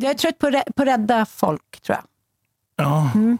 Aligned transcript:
Jag 0.00 0.10
är 0.10 0.14
trött 0.14 0.38
på, 0.38 0.62
på 0.76 0.84
rädda 0.84 1.26
folk, 1.26 1.80
tror 1.80 1.96
jag. 1.96 2.04
Ja. 2.86 3.10
Mm. 3.14 3.38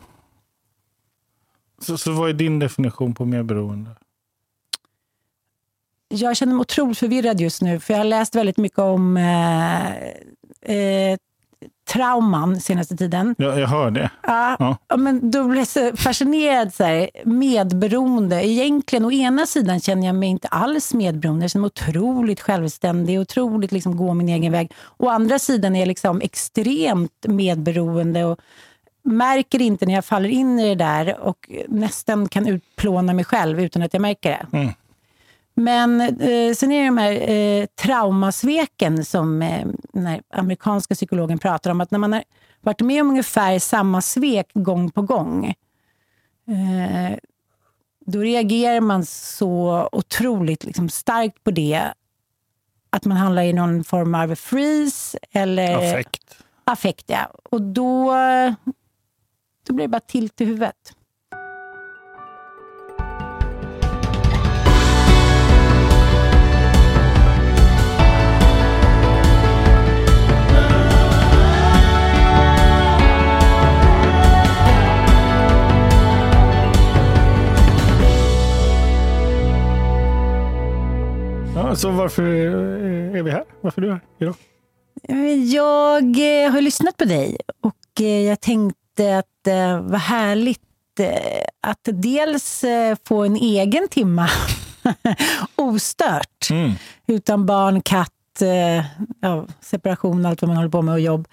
Så, 1.79 1.99
så 1.99 2.13
vad 2.13 2.29
är 2.29 2.35
din 2.35 2.59
definition 2.59 3.15
på 3.15 3.25
medberoende? 3.25 3.91
Jag 6.09 6.37
känner 6.37 6.53
mig 6.53 6.61
otroligt 6.61 6.99
förvirrad 6.99 7.41
just 7.41 7.63
nu, 7.63 7.81
för 7.81 7.95
jag 7.95 7.99
har 7.99 8.05
läst 8.05 8.35
väldigt 8.35 8.57
mycket 8.57 8.79
om 8.79 9.17
eh, 9.17 9.97
eh, 10.77 11.19
trauman 11.93 12.61
senaste 12.61 12.97
tiden. 12.97 13.35
Ja, 13.39 13.59
jag 13.59 13.69
hör 13.69 13.91
det. 13.91 14.11
Ja, 14.23 14.77
ja. 14.89 14.97
men 14.97 15.31
då 15.31 15.45
blir 15.45 15.59
jag 15.59 15.69
så 15.69 15.97
fascinerad. 15.97 16.75
Så 16.75 16.85
här, 16.85 17.11
medberoende. 17.25 18.47
Egentligen, 18.49 19.05
å 19.05 19.13
ena 19.13 19.47
sidan 19.47 19.81
känner 19.81 20.07
jag 20.07 20.15
mig 20.15 20.29
inte 20.29 20.49
alls 20.49 20.95
medberoende. 20.95 21.45
Jag 21.45 21.51
känner 21.51 21.61
mig 21.61 21.67
otroligt 21.67 22.41
självständig, 22.41 23.21
otroligt 23.21 23.73
liksom 23.73 23.97
gå 23.97 24.15
min 24.15 24.29
egen 24.29 24.53
väg. 24.53 24.73
Å 24.97 25.09
andra 25.09 25.39
sidan 25.39 25.77
är 25.77 25.81
jag 25.81 25.89
liksom 25.89 26.21
extremt 26.21 27.27
medberoende 27.29 28.25
och 28.25 28.41
märker 29.05 29.63
inte 29.63 29.87
när 29.87 29.95
jag 29.95 30.05
faller 30.05 30.29
in 30.29 30.61
i 30.61 30.69
det 30.69 30.75
där 30.75 31.21
och 31.21 31.51
nästan 31.69 32.29
kan 32.29 32.49
utplåna 32.49 33.13
mig 33.15 33.25
själv 33.25 33.61
utan 33.61 33.83
att 33.83 33.93
jag 33.93 34.03
märker 34.03 34.31
det. 34.31 34.59
Mm. 34.59 34.73
Men 35.59 36.01
eh, 36.01 36.55
sen 36.55 36.73
är 36.73 36.81
det 36.81 36.87
de 36.87 36.99
här 36.99 37.31
eh, 37.31 37.67
traumasveken 37.67 39.05
som 39.05 39.43
eh, 39.43 39.67
den 39.93 40.23
amerikanska 40.33 40.95
psykologen 40.95 41.39
pratar 41.39 41.71
om. 41.71 41.81
Att 41.81 41.91
när 41.91 41.99
man 41.99 42.13
har 42.13 42.25
varit 42.61 42.81
med 42.81 43.03
om 43.03 43.09
ungefär 43.09 43.59
samma 43.59 44.03
svek 44.03 44.51
gång 44.55 44.91
på 44.91 45.03
gång, 45.03 45.47
eh, 46.47 47.19
då 48.07 48.19
reagerar 48.19 48.81
man 48.81 49.05
så 49.07 49.89
otroligt 49.93 50.65
liksom, 50.65 50.89
starkt 50.89 51.45
på 51.45 51.51
det 51.51 51.93
att 52.91 53.05
man 53.05 53.17
handlar 53.17 53.43
i 53.43 53.53
någon 53.53 53.85
form 53.85 54.15
av 54.15 54.35
freeze 54.35 55.19
eller 55.33 55.77
affekt. 55.77 56.37
affekt 56.65 57.05
ja. 57.07 57.31
Och 57.51 57.63
då, 57.63 58.15
då 59.67 59.75
blir 59.75 59.85
det 59.85 59.89
bara 59.89 60.01
tilt 60.01 60.41
i 60.41 60.45
huvudet. 60.45 60.95
Så 81.77 81.91
varför 81.91 82.23
är 82.23 83.23
vi 83.23 83.31
här? 83.31 83.45
Varför 83.61 83.83
är 83.83 83.87
du 83.87 83.93
här 83.93 84.01
idag? 84.19 84.35
Jag 85.53 86.05
eh, 86.45 86.51
har 86.51 86.61
lyssnat 86.61 86.97
på 86.97 87.05
dig 87.05 87.37
och 87.61 88.01
eh, 88.01 88.27
jag 88.27 88.41
tänkte 88.41 89.19
att 89.19 89.27
det 89.43 89.53
eh, 89.53 89.81
var 89.81 89.99
härligt 89.99 90.61
att 91.61 91.89
dels 91.93 92.65
få 93.05 93.25
en 93.25 93.37
egen 93.37 93.89
timma 93.89 94.29
ostört. 95.55 96.51
Mm. 96.51 96.73
Utan 97.07 97.47
barn, 97.47 97.83
katt, 97.83 98.43
ja, 99.21 99.47
separation, 99.61 100.27
allt 100.27 100.43
vad 100.43 100.49
man 100.49 100.57
håller 100.57 100.71
på 100.71 100.83
med 100.83 100.95
och 100.95 101.01
jobb. 101.01 101.29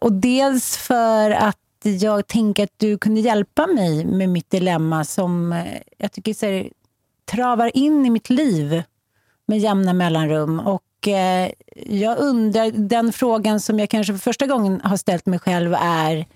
och 0.00 0.12
dels 0.12 0.76
för 0.76 1.30
att 1.30 1.58
jag 1.82 2.26
tänker 2.26 2.64
att 2.64 2.74
du 2.76 2.98
kunde 2.98 3.20
hjälpa 3.20 3.66
mig 3.66 4.04
med 4.04 4.28
mitt 4.28 4.50
dilemma 4.50 5.04
som 5.04 5.64
jag 5.98 6.12
tycker 6.12 6.34
så 6.34 6.46
här, 6.46 6.68
travar 7.30 7.76
in 7.76 8.06
i 8.06 8.10
mitt 8.10 8.30
liv 8.30 8.82
med 9.46 9.58
jämna 9.58 9.92
mellanrum. 9.92 10.60
Och 10.60 11.08
eh, 11.08 11.50
jag 11.86 12.18
undrar, 12.18 12.70
den 12.70 13.12
frågan 13.12 13.60
som 13.60 13.78
jag 13.78 13.90
kanske 13.90 14.12
för 14.12 14.20
första 14.20 14.46
gången 14.46 14.80
har 14.84 14.96
ställt 14.96 15.26
mig 15.26 15.38
själv 15.38 15.74
är, 15.74 16.26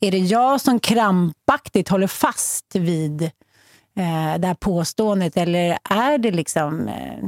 är 0.00 0.10
det 0.10 0.18
jag 0.18 0.60
som 0.60 0.80
krampaktigt 0.80 1.88
håller 1.88 2.06
fast 2.06 2.76
vid 2.76 3.22
eh, 3.22 4.38
det 4.38 4.46
här 4.46 4.54
påståendet 4.54 5.36
eller 5.36 5.78
är 5.84 6.18
det 6.18 6.30
liksom 6.30 6.88
eh, 6.88 7.24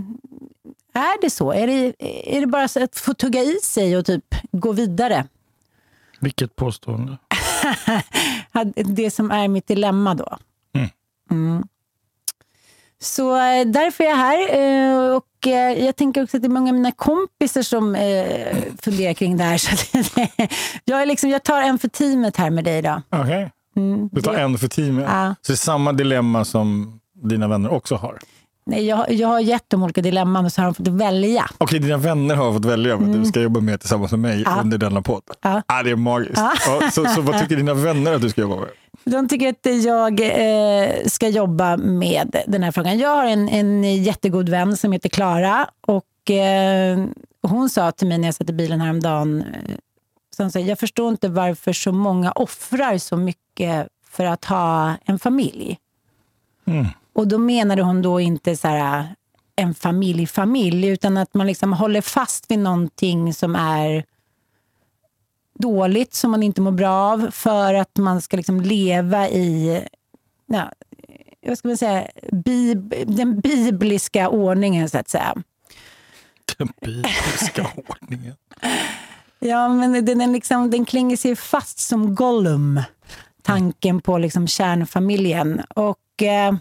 är 0.93 1.21
det 1.21 1.31
så? 1.31 1.53
Är 1.53 1.67
det, 1.67 1.95
är 2.37 2.41
det 2.41 2.47
bara 2.47 2.65
att 2.65 2.99
få 2.99 3.15
tugga 3.15 3.43
i 3.43 3.59
sig 3.63 3.97
och 3.97 4.07
typ 4.07 4.35
gå 4.53 4.73
vidare? 4.73 5.27
Vilket 6.21 6.57
påstående? 6.57 7.19
det 8.75 9.11
som 9.11 9.31
är 9.31 9.49
mitt 9.49 9.67
dilemma 9.67 10.15
då. 10.15 10.39
Mm. 10.75 10.89
Mm. 11.31 11.69
Så 13.03 13.37
eh, 13.37 13.66
därför 13.66 14.05
är 14.05 14.09
jag 14.09 14.16
här. 14.16 14.55
Eh, 14.55 15.16
och 15.16 15.47
eh, 15.47 15.84
jag 15.84 15.97
tänker 15.97 16.22
också 16.22 16.37
att 16.37 16.43
det 16.43 16.47
är 16.47 16.50
många 16.50 16.71
av 16.71 16.75
mina 16.75 16.93
kompisar 16.93 17.62
som 17.62 17.97
funderar 18.83 19.12
kring 19.12 19.37
det 19.37 19.44
här. 19.44 19.59
Så 20.03 20.27
jag, 20.84 21.03
är 21.03 21.06
liksom, 21.06 21.31
jag 21.31 21.43
tar 21.43 21.62
en 21.62 21.78
för 21.78 21.89
teamet 21.89 22.37
här 22.37 22.50
med 22.50 22.65
dig 22.65 22.78
idag. 22.78 23.03
Okej. 23.10 23.22
Okay. 23.22 23.49
Mm, 23.77 24.09
du 24.12 24.22
tar 24.22 24.33
det... 24.33 24.41
en 24.41 24.59
för 24.59 24.69
teamet? 24.69 25.05
Ja. 25.09 25.34
Så 25.43 25.53
det 25.53 25.55
är 25.55 25.56
samma 25.56 25.93
dilemma 25.93 26.44
som 26.44 27.00
dina 27.22 27.49
vänner 27.49 27.72
också 27.72 27.94
har? 27.94 28.19
Nej, 28.66 28.87
jag, 28.87 29.12
jag 29.12 29.28
har 29.28 29.41
gett 29.41 29.71
dem 29.71 29.83
olika 29.83 30.03
dilemman 30.03 30.44
och 30.44 30.53
så 30.53 30.60
har 30.60 30.66
de 30.66 30.75
fått 30.75 30.89
välja. 30.89 31.44
Okej, 31.59 31.65
okay, 31.65 31.78
dina 31.78 31.97
vänner 31.97 32.34
har 32.34 32.53
fått 32.53 32.65
välja 32.65 32.97
vad 32.97 33.09
mm. 33.09 33.22
du 33.22 33.28
ska 33.28 33.41
jobba 33.41 33.60
med 33.60 33.81
tillsammans 33.81 34.10
med 34.10 34.21
mig 34.21 34.43
ja. 34.47 34.60
under 34.60 34.78
denna 34.78 35.03
podd. 35.03 35.22
Ja. 35.43 35.62
Ah, 35.66 35.83
det 35.83 35.91
är 35.91 35.97
magiskt. 35.97 36.43
Ja. 36.66 36.91
så, 36.93 37.05
så 37.05 37.21
vad 37.21 37.41
tycker 37.41 37.56
dina 37.56 37.75
vänner 37.75 38.15
att 38.15 38.22
du 38.22 38.28
ska 38.28 38.41
jobba 38.41 38.56
med? 38.56 38.69
De 39.10 39.28
tycker 39.28 39.48
att 39.48 39.84
jag 39.84 40.21
eh, 40.21 41.04
ska 41.06 41.28
jobba 41.28 41.76
med 41.76 42.37
den 42.47 42.62
här 42.62 42.72
frågan. 42.72 42.98
Jag 42.98 43.16
har 43.16 43.25
en, 43.26 43.48
en 43.48 43.84
jättegod 44.03 44.48
vän 44.48 44.76
som 44.76 44.93
heter 44.93 45.09
Klara 45.09 45.71
och 45.81 46.31
eh, 46.31 47.04
hon 47.43 47.71
sa 47.71 47.93
till 47.93 48.06
mig 48.06 48.19
när 48.19 48.28
jag 48.28 48.34
satt 48.34 48.50
i 48.50 48.53
bilen 48.53 48.81
häromdagen 48.81 49.43
eh, 49.43 49.75
så 50.37 50.50
sa, 50.50 50.59
jag 50.59 50.78
förstår 50.78 51.09
inte 51.09 51.28
varför 51.28 51.72
så 51.72 51.93
många 51.93 52.32
offrar 52.32 52.98
så 52.98 53.16
mycket 53.16 53.88
för 54.10 54.25
att 54.25 54.44
ha 54.44 54.94
en 55.04 55.19
familj. 55.19 55.78
Mm. 56.66 56.87
Och 57.12 57.28
då 57.28 57.38
menade 57.38 57.82
hon 57.82 58.03
då 58.03 58.21
inte 58.21 58.56
så 58.56 58.69
här, 58.69 59.15
en 59.56 59.75
familj-familj 59.75 60.87
utan 60.87 61.16
att 61.16 61.34
man 61.34 61.47
liksom 61.47 61.72
håller 61.72 62.00
fast 62.00 62.50
vid 62.50 62.59
någonting 62.59 63.34
som 63.34 63.56
är 63.56 64.04
dåligt 65.60 66.15
som 66.15 66.31
man 66.31 66.43
inte 66.43 66.60
mår 66.60 66.71
bra 66.71 66.91
av 66.91 67.31
för 67.31 67.75
att 67.75 67.97
man 67.98 68.22
ska 68.22 68.37
liksom 68.37 68.60
leva 68.60 69.28
i 69.28 69.81
ja, 70.47 70.72
vad 71.47 71.59
ska 71.59 71.69
man 71.69 71.76
säga, 71.76 72.06
bib 72.32 72.94
den 73.06 73.41
bibliska 73.41 74.28
ordningen, 74.28 74.91
så 74.91 74.98
att 74.98 75.09
säga. 75.09 75.34
Den 76.59 76.69
bibliska 76.81 77.71
ordningen? 77.88 78.34
ja, 79.38 79.69
men 79.69 80.04
den, 80.04 80.32
liksom, 80.32 80.71
den 80.71 80.84
klänger 80.84 81.16
sig 81.16 81.37
fast 81.37 81.78
som 81.78 82.15
Gollum, 82.15 82.82
tanken 83.42 84.00
på 84.00 84.19
liksom 84.19 84.47
kärnfamiljen. 84.47 85.60
Och 85.60 86.22
eh, 86.22 86.54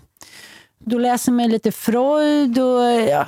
då 0.80 0.98
läser 0.98 1.32
man 1.32 1.50
lite 1.50 1.72
Freud 1.72 2.60
och 2.60 3.10
ja, 3.10 3.28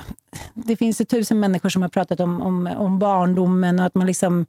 det 0.54 0.76
finns 0.76 1.00
ju 1.00 1.04
tusen 1.04 1.40
människor 1.40 1.68
som 1.68 1.82
har 1.82 1.88
pratat 1.88 2.20
om, 2.20 2.42
om, 2.42 2.66
om 2.66 2.98
barndomen 2.98 3.80
och 3.80 3.86
att 3.86 3.94
man 3.94 4.06
liksom 4.06 4.46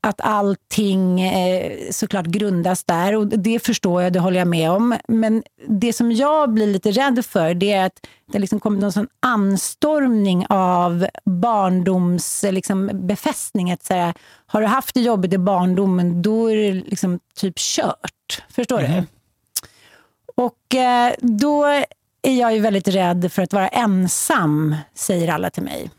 att 0.00 0.20
allting 0.20 1.20
eh, 1.20 1.90
såklart 1.90 2.26
grundas 2.26 2.84
där. 2.84 3.16
Och 3.16 3.26
Det 3.26 3.58
förstår 3.58 4.02
jag, 4.02 4.12
det 4.12 4.20
håller 4.20 4.38
jag 4.38 4.48
med 4.48 4.70
om. 4.70 4.96
Men 5.08 5.42
det 5.68 5.92
som 5.92 6.12
jag 6.12 6.52
blir 6.52 6.66
lite 6.66 6.90
rädd 6.90 7.24
för 7.24 7.54
det 7.54 7.72
är 7.72 7.86
att 7.86 8.06
det 8.32 8.38
liksom 8.38 8.60
kommer 8.60 8.80
någon 8.80 8.92
sån 8.92 9.08
anstormning 9.20 10.46
av 10.48 11.06
barndomsbefästning. 11.24 13.66
Liksom, 13.66 13.74
att 13.74 13.84
säga, 13.84 14.14
har 14.46 14.60
du 14.60 14.66
haft 14.66 14.94
det 14.94 15.00
jobbigt 15.00 15.32
i 15.32 15.38
barndomen, 15.38 16.22
då 16.22 16.50
är 16.50 16.56
det 16.56 16.72
liksom 16.72 17.20
typ 17.36 17.58
kört. 17.58 18.42
Förstår 18.50 18.80
mm. 18.80 18.92
du? 18.92 19.06
Och 20.42 20.74
eh, 20.74 21.12
då 21.18 21.64
är 22.22 22.38
jag 22.38 22.54
ju 22.54 22.60
väldigt 22.60 22.88
rädd 22.88 23.32
för 23.32 23.42
att 23.42 23.52
vara 23.52 23.68
ensam, 23.68 24.76
säger 24.94 25.28
alla 25.28 25.50
till 25.50 25.62
mig. 25.62 25.90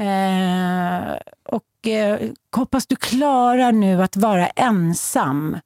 Eh, 0.00 1.16
och 1.44 1.88
eh, 1.88 2.20
hoppas 2.56 2.86
du 2.86 2.96
klarar 2.96 3.72
nu 3.72 4.02
att 4.02 4.16
vara 4.16 4.46
ensam. 4.46 5.58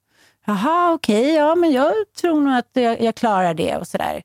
Jaha, 0.45 0.93
okej, 0.93 1.21
okay, 1.21 1.35
ja 1.35 1.55
men 1.55 1.71
jag 1.71 1.93
tror 2.21 2.41
nog 2.41 2.53
att 2.53 2.69
jag, 2.73 3.01
jag 3.01 3.15
klarar 3.15 3.53
det 3.53 3.77
och 3.77 3.87
sådär. 3.87 4.21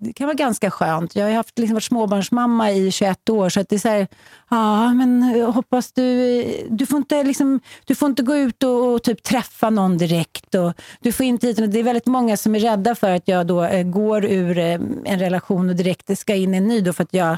Det 0.00 0.12
kan 0.12 0.26
vara 0.26 0.34
ganska 0.34 0.70
skönt. 0.70 1.16
Jag 1.16 1.26
har 1.26 1.32
haft, 1.32 1.58
liksom, 1.58 1.74
varit 1.74 1.84
småbarnsmamma 1.84 2.72
i 2.72 2.90
21 2.90 3.28
år 3.28 3.48
så 3.48 3.60
att 3.60 3.68
det 3.68 3.76
är 3.76 3.78
så 3.78 3.88
här, 3.88 4.08
ja 4.48 4.94
men 4.94 5.34
eh, 5.34 5.52
hoppas 5.52 5.92
du, 5.92 6.40
eh, 6.40 6.64
du 6.70 6.86
får 6.86 6.96
inte, 6.96 7.22
liksom, 7.22 7.60
du 7.84 7.94
får 7.94 8.08
inte 8.08 8.22
gå 8.22 8.36
ut 8.36 8.62
och, 8.62 8.92
och, 8.94 9.02
typ 9.02 9.22
träffa 9.22 9.70
någon 9.70 9.98
direkt. 9.98 10.54
Och 10.54 10.72
du 11.00 11.12
får 11.12 11.26
inte 11.26 11.52
det 11.52 11.78
är 11.78 11.82
väldigt 11.82 12.06
många 12.06 12.36
som 12.36 12.54
är 12.54 12.60
rädda 12.60 12.94
för 12.94 13.10
att 13.10 13.28
jag 13.28 13.46
då 13.46 13.64
eh, 13.64 13.82
går 13.82 14.24
ur 14.24 14.58
eh, 14.58 14.80
en 15.04 15.18
relation 15.18 15.68
och 15.68 15.76
direkt 15.76 16.18
ska 16.18 16.34
in 16.34 16.54
i 16.54 16.56
en 16.56 16.68
ny 16.68 16.80
då 16.80 16.92
för 16.92 17.02
att 17.02 17.14
jag 17.14 17.36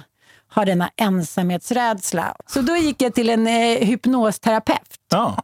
har 0.51 0.67
denna 0.67 0.91
ensamhetsrädsla. 0.97 2.37
Så 2.47 2.61
då 2.61 2.77
gick 2.77 3.03
jag 3.03 3.15
till 3.15 3.31
en 3.31 3.47
eh, 3.47 3.87
hypnosterapeut. 3.87 4.99
Ja. 5.11 5.43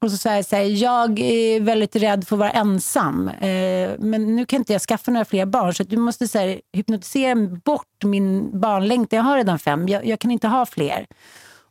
Och 0.00 0.10
så 0.10 0.16
sa 0.16 0.34
jag 0.34 0.44
så 0.44 0.56
här, 0.56 0.82
jag 0.82 1.18
är 1.18 1.60
väldigt 1.60 1.96
rädd 1.96 2.28
för 2.28 2.36
att 2.36 2.40
vara 2.40 2.50
ensam. 2.50 3.28
Eh, 3.28 3.90
men 3.98 4.36
nu 4.36 4.46
kan 4.46 4.58
inte 4.58 4.72
jag 4.72 4.82
skaffa 4.82 5.10
några 5.10 5.24
fler 5.24 5.46
barn 5.46 5.74
så 5.74 5.82
du 5.82 5.96
måste 5.96 6.28
så 6.28 6.38
här, 6.38 6.60
hypnotisera 6.72 7.34
bort 7.64 8.04
min 8.04 8.60
barnlängtan. 8.60 9.16
Jag 9.16 9.24
har 9.24 9.36
redan 9.36 9.58
fem, 9.58 9.88
jag, 9.88 10.06
jag, 10.06 10.18
kan 10.18 10.30
inte 10.30 10.48
ha 10.48 10.66
fler. 10.66 11.06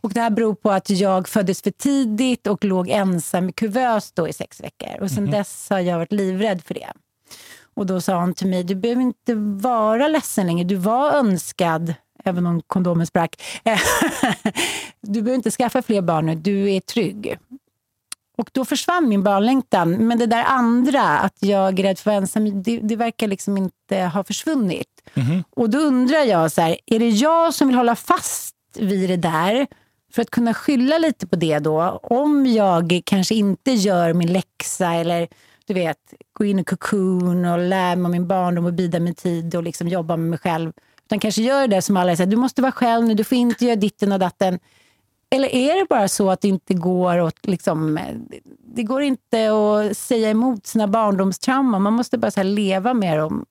Och 0.01 0.13
Det 0.13 0.21
här 0.21 0.29
beror 0.29 0.55
på 0.55 0.71
att 0.71 0.89
jag 0.89 1.27
föddes 1.27 1.61
för 1.61 1.71
tidigt 1.71 2.47
och 2.47 2.65
låg 2.65 2.89
ensam 2.89 3.49
i 3.49 3.53
kuvös 3.53 4.11
då 4.11 4.27
i 4.27 4.33
sex 4.33 4.61
veckor. 4.61 5.01
Och 5.01 5.09
Sen 5.09 5.17
mm. 5.17 5.31
dess 5.31 5.67
har 5.69 5.79
jag 5.79 5.97
varit 5.97 6.11
livrädd 6.11 6.63
för 6.63 6.73
det. 6.73 6.93
Och 7.75 7.85
Då 7.85 8.01
sa 8.01 8.19
han 8.19 8.33
till 8.33 8.47
mig, 8.47 8.63
du 8.63 8.75
behöver 8.75 9.01
inte 9.01 9.33
vara 9.35 10.07
ledsen 10.07 10.47
längre. 10.47 10.63
Du 10.63 10.75
var 10.75 11.11
önskad, 11.11 11.93
även 12.23 12.45
om 12.45 12.61
kondomen 12.67 13.07
sprack. 13.07 13.41
du 15.01 15.21
behöver 15.21 15.35
inte 15.35 15.51
skaffa 15.51 15.81
fler 15.81 16.01
barn 16.01 16.25
nu, 16.25 16.35
du 16.35 16.71
är 16.71 16.79
trygg. 16.79 17.37
Och 18.37 18.49
då 18.53 18.65
försvann 18.65 19.09
min 19.09 19.23
barnlängtan. 19.23 19.91
Men 20.07 20.19
det 20.19 20.25
där 20.25 20.43
andra, 20.43 21.01
att 21.01 21.35
jag 21.39 21.79
är 21.79 21.83
rädd 21.83 21.99
för 21.99 22.11
att 22.11 22.17
ensam, 22.17 22.63
det, 22.63 22.79
det 22.79 22.95
verkar 22.95 23.27
liksom 23.27 23.57
inte 23.57 23.97
ha 23.97 24.23
försvunnit. 24.23 24.87
Mm. 25.13 25.43
Och 25.49 25.69
då 25.69 25.77
undrar 25.77 26.23
jag, 26.23 26.51
så 26.51 26.61
här, 26.61 26.77
är 26.85 26.99
det 26.99 27.09
jag 27.09 27.53
som 27.53 27.67
vill 27.67 27.77
hålla 27.77 27.95
fast 27.95 28.55
vid 28.75 29.09
det 29.09 29.17
där 29.17 29.67
för 30.13 30.21
att 30.21 30.29
kunna 30.29 30.53
skylla 30.53 30.97
lite 30.97 31.27
på 31.27 31.35
det 31.35 31.59
då? 31.59 31.99
Om 32.03 32.45
jag 32.45 33.01
kanske 33.05 33.35
inte 33.35 33.71
gör 33.71 34.13
min 34.13 34.33
läxa 34.33 34.93
eller 34.93 35.27
du 35.67 35.73
vet, 35.73 36.13
gå 36.33 36.45
in 36.45 36.59
i 36.59 36.63
cocoon 36.63 37.45
och 37.45 37.59
lära 37.59 37.95
mig 37.95 38.05
om 38.05 38.11
min 38.11 38.27
barndom 38.27 38.65
och 38.65 38.73
bida 38.73 38.99
min 38.99 39.15
tid 39.15 39.55
och 39.55 39.63
liksom 39.63 39.87
jobba 39.87 40.17
med 40.17 40.29
mig 40.29 40.39
själv. 40.39 40.73
Utan 41.07 41.19
kanske 41.19 41.41
gör 41.41 41.67
det 41.67 41.81
som 41.81 41.97
alla 41.97 42.15
säger, 42.15 42.31
du 42.31 42.37
måste 42.37 42.61
vara 42.61 42.71
själv 42.71 43.05
nu, 43.05 43.13
du 43.13 43.23
får 43.23 43.37
inte 43.37 43.65
göra 43.65 43.75
ditten 43.75 44.11
och 44.11 44.19
datten. 44.19 44.59
Eller 45.29 45.55
är 45.55 45.79
det 45.79 45.85
bara 45.89 46.07
så 46.07 46.29
att 46.31 46.41
det 46.41 46.47
inte 46.47 46.73
går 46.73 47.17
att, 47.17 47.45
liksom, 47.45 47.99
det 48.75 48.83
går 48.83 49.01
inte 49.01 49.49
att 49.51 49.97
säga 49.97 50.29
emot 50.29 50.67
sina 50.67 50.87
barndomstrauman? 50.87 51.81
Man 51.81 51.93
måste 51.93 52.17
bara 52.17 52.31
så 52.31 52.43
leva 52.43 52.93
med 52.93 53.17
dem. 53.17 53.45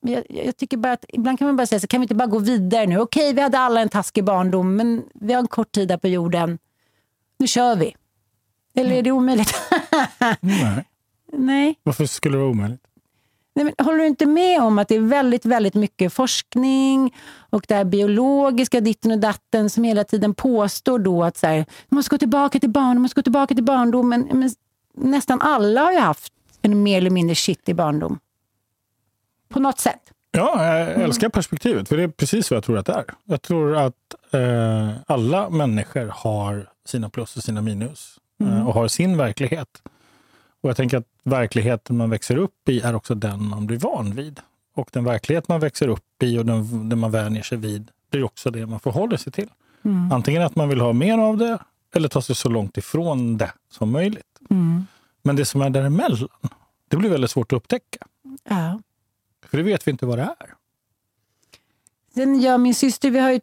Jag, 0.00 0.24
jag, 0.28 0.56
tycker 0.56 0.76
bara 0.76 0.92
att 0.92 1.04
ibland 1.08 1.38
kan 1.38 1.46
man 1.46 1.56
bara 1.56 1.66
säga 1.66 1.80
så 1.80 1.86
kan 1.86 2.00
vi 2.00 2.04
inte 2.04 2.14
bara 2.14 2.28
gå 2.28 2.38
vidare 2.38 2.86
nu? 2.86 2.98
Okej, 2.98 3.32
vi 3.32 3.40
hade 3.40 3.58
alla 3.58 3.80
en 3.80 3.88
taskig 3.88 4.24
barndom, 4.24 4.76
men 4.76 5.02
vi 5.14 5.32
har 5.32 5.40
en 5.40 5.48
kort 5.48 5.72
tid 5.72 5.90
här 5.90 5.98
på 5.98 6.08
jorden. 6.08 6.58
Nu 7.38 7.46
kör 7.46 7.76
vi. 7.76 7.96
Eller 8.74 8.92
är 8.92 9.02
det 9.02 9.10
omöjligt? 9.10 9.54
Nej. 10.40 10.84
Nej. 11.32 11.78
Varför 11.82 12.06
skulle 12.06 12.36
det 12.36 12.40
vara 12.40 12.50
omöjligt? 12.50 12.87
Nej, 13.58 13.64
men 13.64 13.86
håller 13.86 13.98
du 13.98 14.06
inte 14.06 14.26
med 14.26 14.62
om 14.62 14.78
att 14.78 14.88
det 14.88 14.94
är 14.94 15.00
väldigt, 15.00 15.46
väldigt 15.46 15.74
mycket 15.74 16.12
forskning 16.12 17.14
och 17.50 17.64
det 17.68 17.74
här 17.74 17.84
biologiska 17.84 18.80
ditten 18.80 19.12
och 19.12 19.18
datten 19.18 19.70
som 19.70 19.84
hela 19.84 20.04
tiden 20.04 20.34
påstår 20.34 20.98
då 20.98 21.24
att 21.24 21.36
så 21.36 21.46
här, 21.46 21.56
man 21.88 21.96
måste 21.96 22.10
gå 22.10 22.18
tillbaka 22.18 22.60
till 22.60 22.70
barn, 22.70 22.86
man 22.86 23.02
måste 23.02 23.14
gå 23.14 23.22
tillbaka 23.22 23.54
till 23.54 23.64
barndomen. 23.64 24.28
Men 24.32 24.50
nästan 24.94 25.40
alla 25.40 25.80
har 25.80 25.92
ju 25.92 25.98
haft 25.98 26.32
en 26.62 26.82
mer 26.82 26.98
eller 26.98 27.10
mindre 27.10 27.34
shitty 27.34 27.74
barndom. 27.74 28.18
På 29.48 29.60
något 29.60 29.78
sätt. 29.78 30.12
Ja, 30.30 30.76
jag 30.78 30.88
älskar 30.88 31.28
perspektivet, 31.28 31.88
för 31.88 31.96
det 31.96 32.02
är 32.02 32.08
precis 32.08 32.50
vad 32.50 32.56
jag 32.56 32.64
tror 32.64 32.78
att 32.78 32.86
det 32.86 32.92
är. 32.92 33.04
Jag 33.24 33.42
tror 33.42 33.76
att 33.76 34.14
eh, 34.30 34.90
alla 35.06 35.50
människor 35.50 36.12
har 36.14 36.68
sina 36.84 37.10
plus 37.10 37.36
och 37.36 37.42
sina 37.42 37.60
minus 37.60 38.18
eh, 38.40 38.52
mm. 38.52 38.66
och 38.66 38.74
har 38.74 38.88
sin 38.88 39.16
verklighet. 39.16 39.82
Och 40.60 40.68
jag 40.68 40.76
tänker 40.76 40.96
att 40.96 41.06
verkligheten 41.22 41.96
man 41.96 42.10
växer 42.10 42.36
upp 42.36 42.68
i 42.68 42.80
är 42.80 42.94
också 42.94 43.14
den 43.14 43.48
man 43.48 43.66
blir 43.66 43.78
van 43.78 44.14
vid. 44.14 44.40
Och 44.74 44.88
den 44.92 45.04
verklighet 45.04 45.48
man 45.48 45.60
växer 45.60 45.88
upp 45.88 46.22
i 46.22 46.38
och 46.38 46.46
den, 46.46 46.88
den 46.88 46.98
man 46.98 47.10
vänjer 47.10 47.42
sig 47.42 47.58
vid 47.58 47.90
blir 48.10 48.24
också 48.24 48.50
det 48.50 48.66
man 48.66 48.80
förhåller 48.80 49.16
sig 49.16 49.32
till. 49.32 49.48
Mm. 49.82 50.12
Antingen 50.12 50.42
att 50.42 50.56
man 50.56 50.68
vill 50.68 50.80
ha 50.80 50.92
mer 50.92 51.18
av 51.18 51.36
det 51.36 51.58
eller 51.94 52.08
ta 52.08 52.22
sig 52.22 52.36
så 52.36 52.48
långt 52.48 52.76
ifrån 52.76 53.36
det 53.36 53.52
som 53.70 53.90
möjligt. 53.90 54.40
Mm. 54.50 54.86
Men 55.22 55.36
det 55.36 55.44
som 55.44 55.62
är 55.62 55.70
däremellan, 55.70 56.28
det 56.88 56.96
blir 56.96 57.10
väldigt 57.10 57.30
svårt 57.30 57.52
att 57.52 57.56
upptäcka. 57.56 57.98
Ja. 58.44 58.80
För 59.46 59.56
det 59.56 59.62
vet 59.62 59.86
vi 59.86 59.90
inte 59.90 60.06
vad 60.06 60.18
det 60.18 60.22
är. 60.22 60.54
Sen 62.14 62.40
jag 62.40 62.54
och 62.54 62.60
min 62.60 62.74
syster, 62.74 63.10
vi 63.10 63.18
har 63.18 63.30
ju 63.30 63.40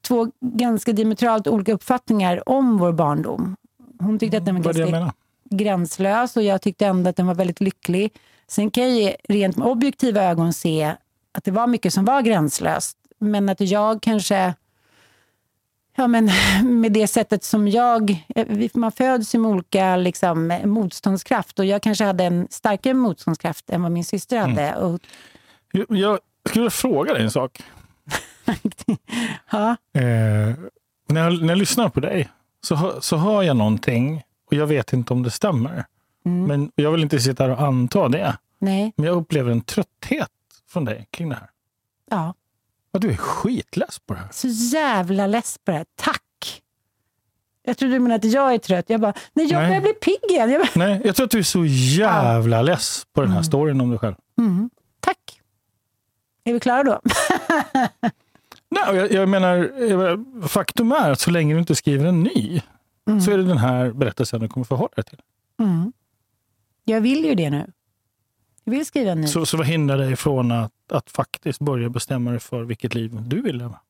två 0.00 0.30
ganska 0.40 0.92
diametralt 0.92 1.46
olika 1.46 1.72
uppfattningar 1.72 2.48
om 2.48 2.78
vår 2.78 2.92
barndom. 2.92 3.56
Hon 3.98 4.18
tyckte 4.18 4.38
att 4.38 4.44
den 4.44 4.54
var 4.54 4.62
vad 4.62 4.76
ganska 4.76 5.12
gränslös 5.50 6.36
och 6.36 6.42
jag 6.42 6.62
tyckte 6.62 6.86
ändå 6.86 7.10
att 7.10 7.16
den 7.16 7.26
var 7.26 7.34
väldigt 7.34 7.60
lycklig. 7.60 8.12
Sen 8.46 8.70
kan 8.70 8.98
jag 8.98 9.16
rent 9.28 9.56
med 9.56 9.68
objektiva 9.68 10.22
ögon 10.24 10.52
se 10.52 10.94
att 11.32 11.44
det 11.44 11.50
var 11.50 11.66
mycket 11.66 11.92
som 11.92 12.04
var 12.04 12.22
gränslöst. 12.22 12.98
Men 13.18 13.48
att 13.48 13.60
jag 13.60 14.02
kanske, 14.02 14.54
ja 15.96 16.06
men 16.06 16.30
med 16.80 16.92
det 16.92 17.06
sättet 17.06 17.44
som 17.44 17.68
jag, 17.68 18.24
man 18.74 18.92
föds 18.92 19.34
med 19.34 19.50
olika 19.50 19.96
liksom, 19.96 20.60
motståndskraft 20.64 21.58
och 21.58 21.64
jag 21.64 21.82
kanske 21.82 22.04
hade 22.04 22.24
en 22.24 22.46
starkare 22.50 22.94
motståndskraft 22.94 23.70
än 23.70 23.82
vad 23.82 23.92
min 23.92 24.04
syster 24.04 24.38
hade. 24.38 24.62
Mm. 24.62 24.84
Och... 24.84 25.00
Jag, 25.72 25.86
jag 25.88 26.18
skulle 26.48 26.62
vilja 26.62 26.70
fråga 26.70 27.14
dig 27.14 27.22
en 27.22 27.30
sak. 27.30 27.62
ja. 29.50 29.76
Eh, 29.92 30.54
när, 31.08 31.24
jag, 31.24 31.42
när 31.42 31.48
jag 31.48 31.58
lyssnar 31.58 31.88
på 31.88 32.00
dig 32.00 32.28
så, 32.60 32.98
så 33.00 33.16
hör 33.16 33.42
jag 33.42 33.56
någonting 33.56 34.22
och 34.48 34.54
jag 34.54 34.66
vet 34.66 34.92
inte 34.92 35.12
om 35.12 35.22
det 35.22 35.30
stämmer. 35.30 35.84
Mm. 36.24 36.44
Men 36.44 36.72
jag 36.74 36.92
vill 36.92 37.02
inte 37.02 37.20
sitta 37.20 37.44
här 37.44 37.50
och 37.50 37.60
anta 37.60 38.08
det. 38.08 38.36
Nej. 38.58 38.92
Men 38.96 39.06
jag 39.06 39.16
upplever 39.16 39.50
en 39.50 39.60
trötthet 39.60 40.30
från 40.68 40.84
dig 40.84 41.06
kring 41.10 41.28
det 41.28 41.34
här. 41.34 41.50
Ja. 42.10 42.34
Och 42.90 43.00
du 43.00 43.10
är 43.10 43.16
skitless 43.16 43.98
på 43.98 44.14
det 44.14 44.20
här. 44.20 44.28
Så 44.32 44.48
jävla 44.48 45.26
less 45.26 45.58
på 45.64 45.70
det 45.70 45.76
här. 45.76 45.86
Tack! 45.96 46.62
Jag 47.62 47.78
trodde 47.78 47.94
du 47.94 48.00
menade 48.00 48.28
att 48.28 48.32
jag 48.34 48.54
är 48.54 48.58
trött. 48.58 48.84
Jag 48.88 49.00
bara, 49.00 49.12
nej 49.32 49.46
jag 49.46 49.68
börjar 49.68 49.80
bli 49.80 49.92
pigg 49.92 50.30
igen. 50.30 50.50
Jag 50.50 50.60
bara... 50.60 50.70
Nej, 50.74 51.00
jag 51.04 51.16
tror 51.16 51.24
att 51.24 51.30
du 51.30 51.38
är 51.38 51.42
så 51.42 51.64
jävla 51.64 52.56
ja. 52.56 52.62
less 52.62 53.06
på 53.12 53.20
den 53.20 53.30
här 53.30 53.36
mm. 53.36 53.44
storyn 53.44 53.80
om 53.80 53.90
dig 53.90 53.98
själv. 53.98 54.14
Mm. 54.38 54.70
Tack! 55.00 55.40
Är 56.44 56.52
vi 56.52 56.60
klara 56.60 56.82
då? 56.82 57.00
nej, 58.70 58.96
jag, 58.96 59.12
jag 59.12 59.28
menar, 59.28 60.48
faktum 60.48 60.92
är 60.92 61.10
att 61.10 61.20
så 61.20 61.30
länge 61.30 61.54
du 61.54 61.60
inte 61.60 61.74
skriver 61.74 62.06
en 62.06 62.22
ny 62.22 62.62
mm. 63.08 63.20
så 63.20 63.30
är 63.30 63.38
det 63.38 63.44
den 63.44 63.58
här 63.58 63.92
berättelsen 63.92 64.40
du 64.40 64.48
kommer 64.48 64.64
förhålla 64.64 64.92
dig 64.96 65.04
till. 65.04 65.20
Mm. 65.60 65.92
Jag 66.84 67.00
vill 67.00 67.24
ju 67.24 67.34
det 67.34 67.50
nu. 67.50 67.72
Jag 68.64 68.72
vill 68.72 68.86
skriva 68.86 69.12
en 69.12 69.20
ny. 69.20 69.26
Så, 69.26 69.46
så 69.46 69.56
vad 69.56 69.66
hindrar 69.66 69.98
dig 69.98 70.16
från 70.16 70.52
att, 70.52 70.72
att 70.92 71.10
faktiskt 71.10 71.60
börja 71.60 71.88
bestämma 71.88 72.30
dig 72.30 72.40
för 72.40 72.64
vilket 72.64 72.94
liv 72.94 73.18
du 73.26 73.42
vill 73.42 73.56
leva? 73.56 73.80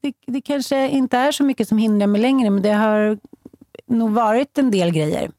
Det, 0.00 0.14
det 0.26 0.40
kanske 0.40 0.88
inte 0.88 1.18
är 1.18 1.32
så 1.32 1.44
mycket 1.44 1.68
som 1.68 1.78
hindrar 1.78 2.06
mig 2.06 2.20
längre, 2.20 2.50
men 2.50 2.62
det 2.62 2.72
har 2.72 3.18
nog 3.86 4.10
varit 4.10 4.58
en 4.58 4.70
del 4.70 4.90
grejer. 4.90 5.30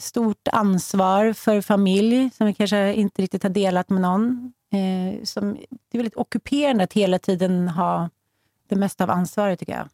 Stort 0.00 0.48
ansvar 0.52 1.32
för 1.32 1.60
familj 1.60 2.30
som 2.30 2.46
jag 2.46 2.56
kanske 2.56 2.94
inte 2.94 3.22
riktigt 3.22 3.42
har 3.42 3.50
delat 3.50 3.90
med 3.90 4.02
någon. 4.02 4.52
Eh, 4.72 5.24
som, 5.24 5.54
det 5.54 5.96
är 5.96 5.98
väldigt 5.98 6.16
ockuperande 6.16 6.84
att 6.84 6.92
hela 6.92 7.18
tiden 7.18 7.68
ha 7.68 8.10
det 8.68 8.76
mesta 8.76 9.04
av 9.04 9.10
ansvaret, 9.10 9.58
tycker 9.58 9.72
jag. 9.72 9.88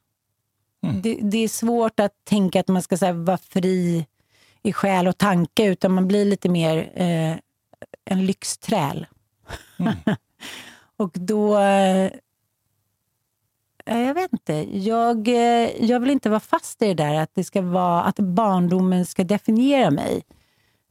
Mm. 0.83 1.03
Det, 1.03 1.19
det, 1.23 1.39
är 1.39 1.49
svårt 1.49 2.01
att 2.01 2.25
tänka 2.25 2.61
att 2.61 2.69
man 2.69 2.83
ska 2.83 2.97
här, 2.97 3.13
vara 3.13 3.39
fri 3.39 4.07
i 4.63 4.73
själ 4.73 5.09
och 5.09 5.19
tanke, 5.19 5.65
utan 5.65 5.93
man 5.93 6.09
blir 6.09 6.25
lite 6.25 6.49
mer 6.49 6.93
eh, 6.95 7.37
en 8.05 8.27
lyxträl. 8.27 9.07
Mm. 9.79 9.95
och 10.97 11.11
då... 11.15 11.59
Eh, 11.59 12.13
jag 13.85 14.15
vet 14.15 14.33
inte. 14.33 14.79
Jag, 14.79 15.29
eh, 15.29 15.85
jag 15.85 16.01
vill 16.01 16.11
inte 16.11 16.31
vara 16.31 16.41
fast 16.41 16.83
i 16.83 16.87
det 16.87 16.95
där 16.95 17.15
att, 17.15 17.31
det 17.35 17.45
ska 17.45 17.63
vara, 17.63 18.03
att 18.03 18.19
barndomen 18.19 19.07
ska 19.07 19.25
definiera 19.25 19.91
mig. 19.91 20.23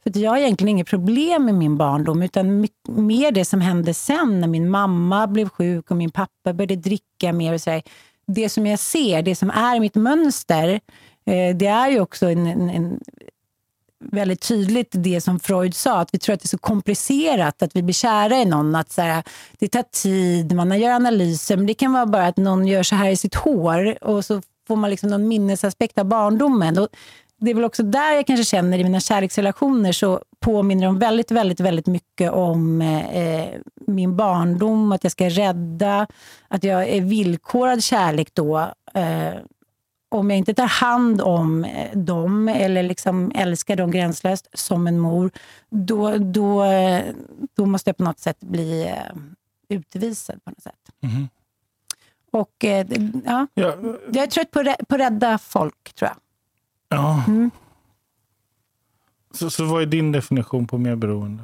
För 0.02 0.18
Jag 0.18 0.30
har 0.30 0.38
egentligen 0.38 0.68
inget 0.68 0.88
problem 0.88 1.44
med 1.44 1.54
min 1.54 1.76
barndom, 1.76 2.22
utan 2.22 2.68
mer 2.88 3.32
det 3.32 3.44
som 3.44 3.60
hände 3.60 3.94
sen 3.94 4.40
när 4.40 4.48
min 4.48 4.70
mamma 4.70 5.26
blev 5.26 5.48
sjuk 5.48 5.90
och 5.90 5.96
min 5.96 6.10
pappa 6.10 6.52
började 6.52 6.76
dricka 6.76 7.32
mer. 7.32 7.54
Och 7.54 7.60
så 7.60 7.70
här 7.70 7.82
det 8.26 8.48
som 8.48 8.66
jag 8.66 8.78
ser, 8.78 9.22
det 9.22 9.34
som 9.34 9.50
är 9.50 9.80
mitt 9.80 9.94
mönster, 9.94 10.80
eh, 11.26 11.56
det 11.56 11.66
är 11.66 11.88
ju 11.88 12.00
också 12.00 12.26
en, 12.26 12.46
en, 12.46 12.70
en, 12.70 13.00
väldigt 14.04 14.40
tydligt 14.40 14.88
det 14.92 15.20
som 15.20 15.40
Freud 15.40 15.74
sa, 15.74 16.00
att 16.00 16.14
vi 16.14 16.18
tror 16.18 16.34
att 16.34 16.40
det 16.40 16.46
är 16.46 16.48
så 16.48 16.58
komplicerat 16.58 17.62
att 17.62 17.76
vi 17.76 17.82
blir 17.82 17.94
kära 17.94 18.36
i 18.36 18.44
någon. 18.44 18.74
Att 18.74 18.92
så 18.92 19.02
här, 19.02 19.22
det 19.58 19.68
tar 19.68 19.82
tid, 19.82 20.54
man 20.54 20.80
gör 20.80 20.90
analyser, 20.90 21.56
men 21.56 21.66
det 21.66 21.74
kan 21.74 21.92
vara 21.92 22.06
bara 22.06 22.26
att 22.26 22.36
någon 22.36 22.66
gör 22.66 22.82
så 22.82 22.94
här 22.94 23.10
i 23.10 23.16
sitt 23.16 23.34
hår 23.34 24.04
och 24.04 24.24
så 24.24 24.42
får 24.66 24.76
man 24.76 24.90
liksom 24.90 25.10
någon 25.10 25.28
minnesaspekt 25.28 25.98
av 25.98 26.04
barndomen. 26.04 26.78
Och 26.78 26.88
det 27.44 27.50
är 27.50 27.54
väl 27.54 27.64
också 27.64 27.82
där 27.82 28.12
jag 28.12 28.26
kanske 28.26 28.44
känner 28.44 28.78
i 28.78 28.84
mina 28.84 29.00
kärleksrelationer 29.00 29.92
så 29.92 30.20
påminner 30.40 30.86
de 30.86 30.98
väldigt, 30.98 31.30
väldigt, 31.30 31.60
väldigt 31.60 31.86
mycket 31.86 32.30
om 32.30 32.82
eh, 32.82 33.48
min 33.86 34.16
barndom, 34.16 34.92
att 34.92 35.04
jag 35.04 35.12
ska 35.12 35.28
rädda, 35.28 36.06
att 36.48 36.64
jag 36.64 36.88
är 36.88 37.00
villkorad 37.00 37.82
kärlek 37.82 38.28
då. 38.34 38.58
Eh, 38.94 39.34
om 40.08 40.30
jag 40.30 40.38
inte 40.38 40.54
tar 40.54 40.66
hand 40.66 41.20
om 41.20 41.64
eh, 41.64 41.98
dem 41.98 42.48
eller 42.48 42.82
liksom 42.82 43.32
älskar 43.34 43.76
dem 43.76 43.90
gränslöst 43.90 44.48
som 44.54 44.86
en 44.86 44.98
mor, 44.98 45.30
då, 45.70 46.18
då, 46.18 46.64
då 47.56 47.66
måste 47.66 47.88
jag 47.88 47.96
på 47.96 48.04
något 48.04 48.20
sätt 48.20 48.40
bli 48.40 48.82
eh, 48.82 49.76
utvisad. 49.76 50.44
på 50.44 50.50
något 50.50 50.62
sätt. 50.62 50.90
Mm. 51.02 51.28
Och 52.30 52.64
eh, 52.64 52.86
ja, 53.24 53.46
ja, 53.54 53.74
Jag 54.12 54.22
är 54.22 54.26
trött 54.26 54.50
på, 54.50 54.74
på 54.88 54.96
rädda 54.96 55.38
folk, 55.38 55.94
tror 55.94 56.08
jag. 56.08 56.16
Ja. 56.94 57.22
Mm. 57.26 57.50
Så, 59.34 59.50
så 59.50 59.64
vad 59.64 59.82
är 59.82 59.86
din 59.86 60.12
definition 60.12 60.66
på 60.66 60.78
medberoende? 60.78 61.42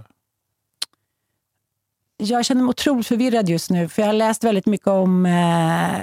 Jag 2.16 2.44
känner 2.44 2.62
mig 2.62 2.70
otroligt 2.70 3.06
förvirrad 3.06 3.48
just 3.48 3.70
nu, 3.70 3.88
för 3.88 4.02
jag 4.02 4.08
har 4.08 4.12
läst 4.12 4.44
väldigt 4.44 4.66
mycket 4.66 4.86
om 4.86 5.26
eh, 5.26 5.96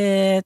eh, 0.00 0.42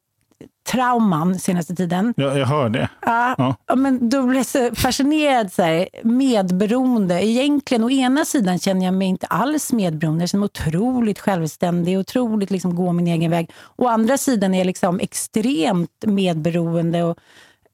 trauman 0.73 1.39
senaste 1.39 1.75
tiden. 1.75 2.15
Jag, 2.17 2.39
jag 2.39 2.47
hör 2.47 2.69
det. 2.69 2.89
Ja, 3.01 3.35
Ja. 3.39 3.55
ja. 3.67 3.77
men 3.77 4.09
då 4.09 4.23
blev 4.23 4.37
jag 4.37 4.47
så 4.47 4.75
fascinerad. 4.75 5.53
Så 5.53 5.63
här, 5.63 5.89
medberoende. 6.03 7.27
Egentligen, 7.27 7.85
å 7.85 7.91
ena 7.91 8.25
sidan 8.25 8.59
känner 8.59 8.85
jag 8.85 8.95
mig 8.95 9.09
inte 9.09 9.27
alls 9.27 9.73
medberoende. 9.73 10.23
Jag 10.23 10.29
känner 10.31 10.41
mig 10.41 10.47
otroligt 10.47 11.19
självständig, 11.19 11.99
otroligt 11.99 12.51
liksom 12.51 12.77
gå 12.77 12.93
min 12.93 13.07
egen 13.07 13.31
väg. 13.31 13.51
Å 13.77 13.89
andra 13.89 14.19
sidan 14.19 14.55
är 14.55 14.59
jag 14.59 14.67
liksom 14.67 15.01
extremt 15.01 16.05
medberoende 16.07 17.03
och 17.05 17.19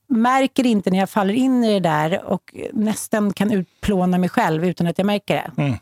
märker 0.07 0.67
inte 0.67 0.91
när 0.91 0.99
jag 0.99 1.11
faller 1.11 1.35
in 1.35 1.65
i 1.65 1.73
det 1.73 1.81
där 1.81 2.25
och 2.25 2.55
nästan 2.73 3.33
kan 3.33 3.53
utplåna 3.53 4.19
mig 4.19 4.29
själv 4.29 4.65
utan 4.65 4.87
att 4.87 4.99
jag 4.99 5.07
märker 5.07 5.35
det. 5.35 5.63
Mm. 5.63 5.79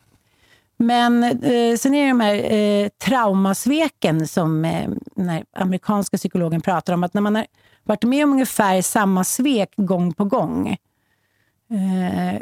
Men 0.76 1.24
eh, 1.24 1.76
sen 1.76 1.94
är 1.94 2.02
det 2.02 2.08
de 2.08 2.20
här 2.20 2.52
eh, 2.52 2.88
traumasveken 2.88 4.28
som 4.28 4.64
eh, 4.64 4.88
den 5.16 5.28
här 5.28 5.44
amerikanska 5.56 6.16
psykologen 6.16 6.60
pratar 6.60 6.92
om. 6.94 7.04
Att 7.04 7.14
när 7.14 7.22
man 7.22 7.34
har 7.34 7.46
varit 7.82 8.04
med 8.04 8.24
om 8.24 8.32
ungefär 8.32 8.82
samma 8.82 9.24
svek 9.24 9.72
gång 9.76 10.12
på 10.12 10.24
gång, 10.24 10.68
eh, 11.70 12.40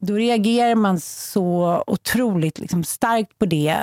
då 0.00 0.14
reagerar 0.14 0.74
man 0.74 1.00
så 1.00 1.84
otroligt 1.86 2.58
liksom, 2.58 2.84
starkt 2.84 3.38
på 3.38 3.46
det 3.46 3.76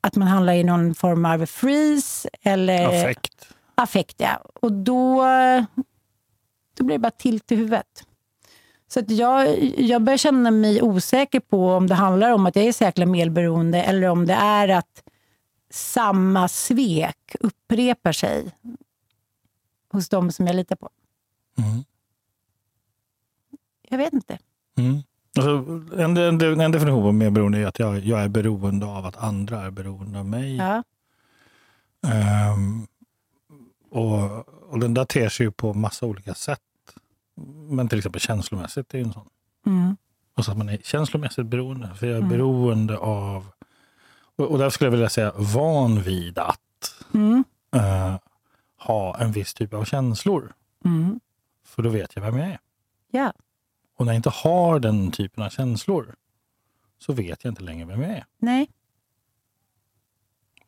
att 0.00 0.16
man 0.16 0.28
handlar 0.28 0.52
i 0.52 0.64
någon 0.64 0.94
form 0.94 1.24
av 1.24 1.46
freeze 1.46 2.28
eller 2.42 2.86
Affekt. 2.86 3.48
affekt. 3.74 4.14
Ja. 4.18 4.42
Och 4.60 4.72
då, 4.72 5.24
då 6.80 6.84
blir 6.84 6.94
det 6.94 7.02
bara 7.02 7.10
tilt 7.10 7.52
i 7.52 7.56
huvudet. 7.56 8.06
Så 8.88 9.00
att 9.00 9.10
jag, 9.10 9.64
jag 9.80 10.02
börjar 10.02 10.16
känna 10.16 10.50
mig 10.50 10.82
osäker 10.82 11.40
på 11.40 11.72
om 11.72 11.86
det 11.86 11.94
handlar 11.94 12.30
om 12.30 12.46
att 12.46 12.56
jag 12.56 12.64
är 12.64 12.72
så 12.72 12.84
jäkla 12.84 13.06
medberoende 13.06 13.82
eller 13.82 14.08
om 14.08 14.26
det 14.26 14.34
är 14.34 14.68
att 14.68 15.02
samma 15.70 16.48
svek 16.48 17.36
upprepar 17.40 18.12
sig 18.12 18.50
hos 19.92 20.08
de 20.08 20.32
som 20.32 20.46
jag 20.46 20.56
litar 20.56 20.76
på. 20.76 20.88
Mm. 21.58 21.84
Jag 23.88 23.98
vet 23.98 24.12
inte. 24.12 24.38
Mm. 24.78 25.02
Alltså, 25.36 25.50
en, 26.00 26.16
en, 26.16 26.60
en 26.60 26.72
definition 26.72 27.06
av 27.06 27.14
medberoende 27.14 27.58
är 27.58 27.66
att 27.66 27.78
jag, 27.78 27.98
jag 27.98 28.22
är 28.22 28.28
beroende 28.28 28.86
av 28.86 29.06
att 29.06 29.16
andra 29.16 29.62
är 29.62 29.70
beroende 29.70 30.18
av 30.18 30.26
mig. 30.26 30.56
Ja. 30.56 30.82
Ehm, 32.06 32.86
och, 33.90 34.48
och 34.72 34.80
den 34.80 34.94
där 34.94 35.04
ter 35.04 35.28
sig 35.28 35.46
ju 35.46 35.52
på 35.52 35.74
massa 35.74 36.06
olika 36.06 36.34
sätt. 36.34 36.60
Men 37.68 37.88
till 37.88 37.98
exempel 37.98 38.20
känslomässigt 38.20 38.94
är 38.94 38.98
ju 38.98 39.04
en 39.04 39.12
sån. 39.12 39.28
Mm. 39.66 39.96
Och 40.34 40.44
så 40.44 40.50
att 40.50 40.58
man 40.58 40.68
är 40.68 40.76
känslomässigt 40.84 41.46
beroende. 41.46 41.94
För 41.94 42.06
jag 42.06 42.14
är 42.14 42.18
Mm. 42.18 42.28
beroende 42.30 42.98
av, 42.98 43.46
och, 44.36 44.46
och 44.50 44.58
där 44.58 44.70
skulle 44.70 44.86
jag 44.86 44.92
vilja 44.92 45.08
säga 45.08 45.32
van 45.36 46.02
vid 46.02 46.38
att 46.38 46.94
Mm. 47.14 47.44
eh, 47.74 48.16
ha 48.76 49.18
en 49.18 49.32
viss 49.32 49.54
typ 49.54 49.74
av 49.74 49.84
känslor. 49.84 50.52
Mm. 50.84 51.20
För 51.64 51.82
då 51.82 51.88
vet 51.90 52.16
jag 52.16 52.22
vem 52.22 52.38
jag 52.38 52.48
är. 52.48 52.58
Ja. 53.10 53.32
Och 53.96 54.06
när 54.06 54.12
jag 54.12 54.18
inte 54.18 54.30
har 54.30 54.80
den 54.80 55.10
typen 55.10 55.44
av 55.44 55.50
känslor 55.50 56.14
så 56.98 57.12
vet 57.12 57.44
jag 57.44 57.50
inte 57.50 57.62
längre 57.62 57.84
vem 57.86 58.00
jag 58.02 58.10
är. 58.10 58.24
Nej, 58.38 58.70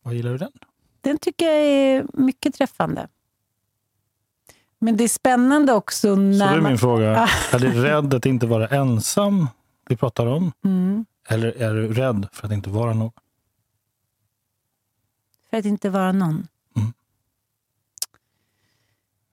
Vad 0.03 0.15
gillar 0.15 0.31
du 0.31 0.39
den? 0.39 0.53
den 1.01 1.19
tycker 1.19 1.45
jag 1.47 1.55
är 1.65 2.07
mycket 2.13 2.55
träffande. 2.55 3.09
Men 4.83 4.97
det 4.97 5.05
är 5.05 5.09
spännande 5.09 5.73
också 5.73 6.01
Så 6.01 6.15
då 6.15 6.21
när 6.23 6.57
är 6.57 6.61
man... 6.61 6.71
min 6.71 6.79
fråga, 6.79 7.29
är 7.53 7.59
du 7.59 7.83
rädd 7.83 8.15
att 8.15 8.27
inte 8.27 8.47
vara 8.47 8.67
ensam 8.69 9.49
vi 9.89 9.97
pratar 9.97 10.27
om? 10.27 10.53
Mm. 10.65 11.05
Eller 11.29 11.63
är 11.63 11.75
du 11.75 11.93
rädd 11.93 12.29
för 12.33 12.47
att 12.47 12.53
inte 12.53 12.71
vara 12.71 12.95
någon? 12.95 13.11
För 15.51 15.57
att 15.57 15.65
inte 15.65 15.91
vara 15.91 16.13
någon. 16.13 16.47
Mm. 16.77 16.93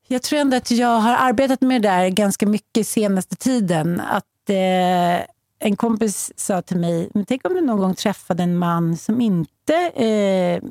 Jag 0.08 0.22
tror 0.22 0.39
ändå 0.39 0.58
att 0.58 0.72
jag 0.72 1.00
har 1.00 1.15
arbetat 1.15 1.62
med 1.62 1.82
det 1.82 1.89
där 1.89 2.10
ganska 2.10 2.48
mycket 2.48 2.88
senaste 2.88 3.36
tiden. 3.36 4.00
Att 4.00 4.50
eh, 4.50 5.25
En 5.62 5.75
kompis 5.75 6.32
sa 6.36 6.62
till 6.62 6.77
mig, 6.77 7.10
men 7.13 7.25
tänk 7.25 7.46
om 7.46 7.53
du 7.53 7.62
någon 7.62 7.79
gång 7.79 7.96
träffade 7.96 8.44
en 8.44 8.58
man 8.58 8.98
som 8.98 9.22
inte 9.22 9.75
eh, 9.96 10.62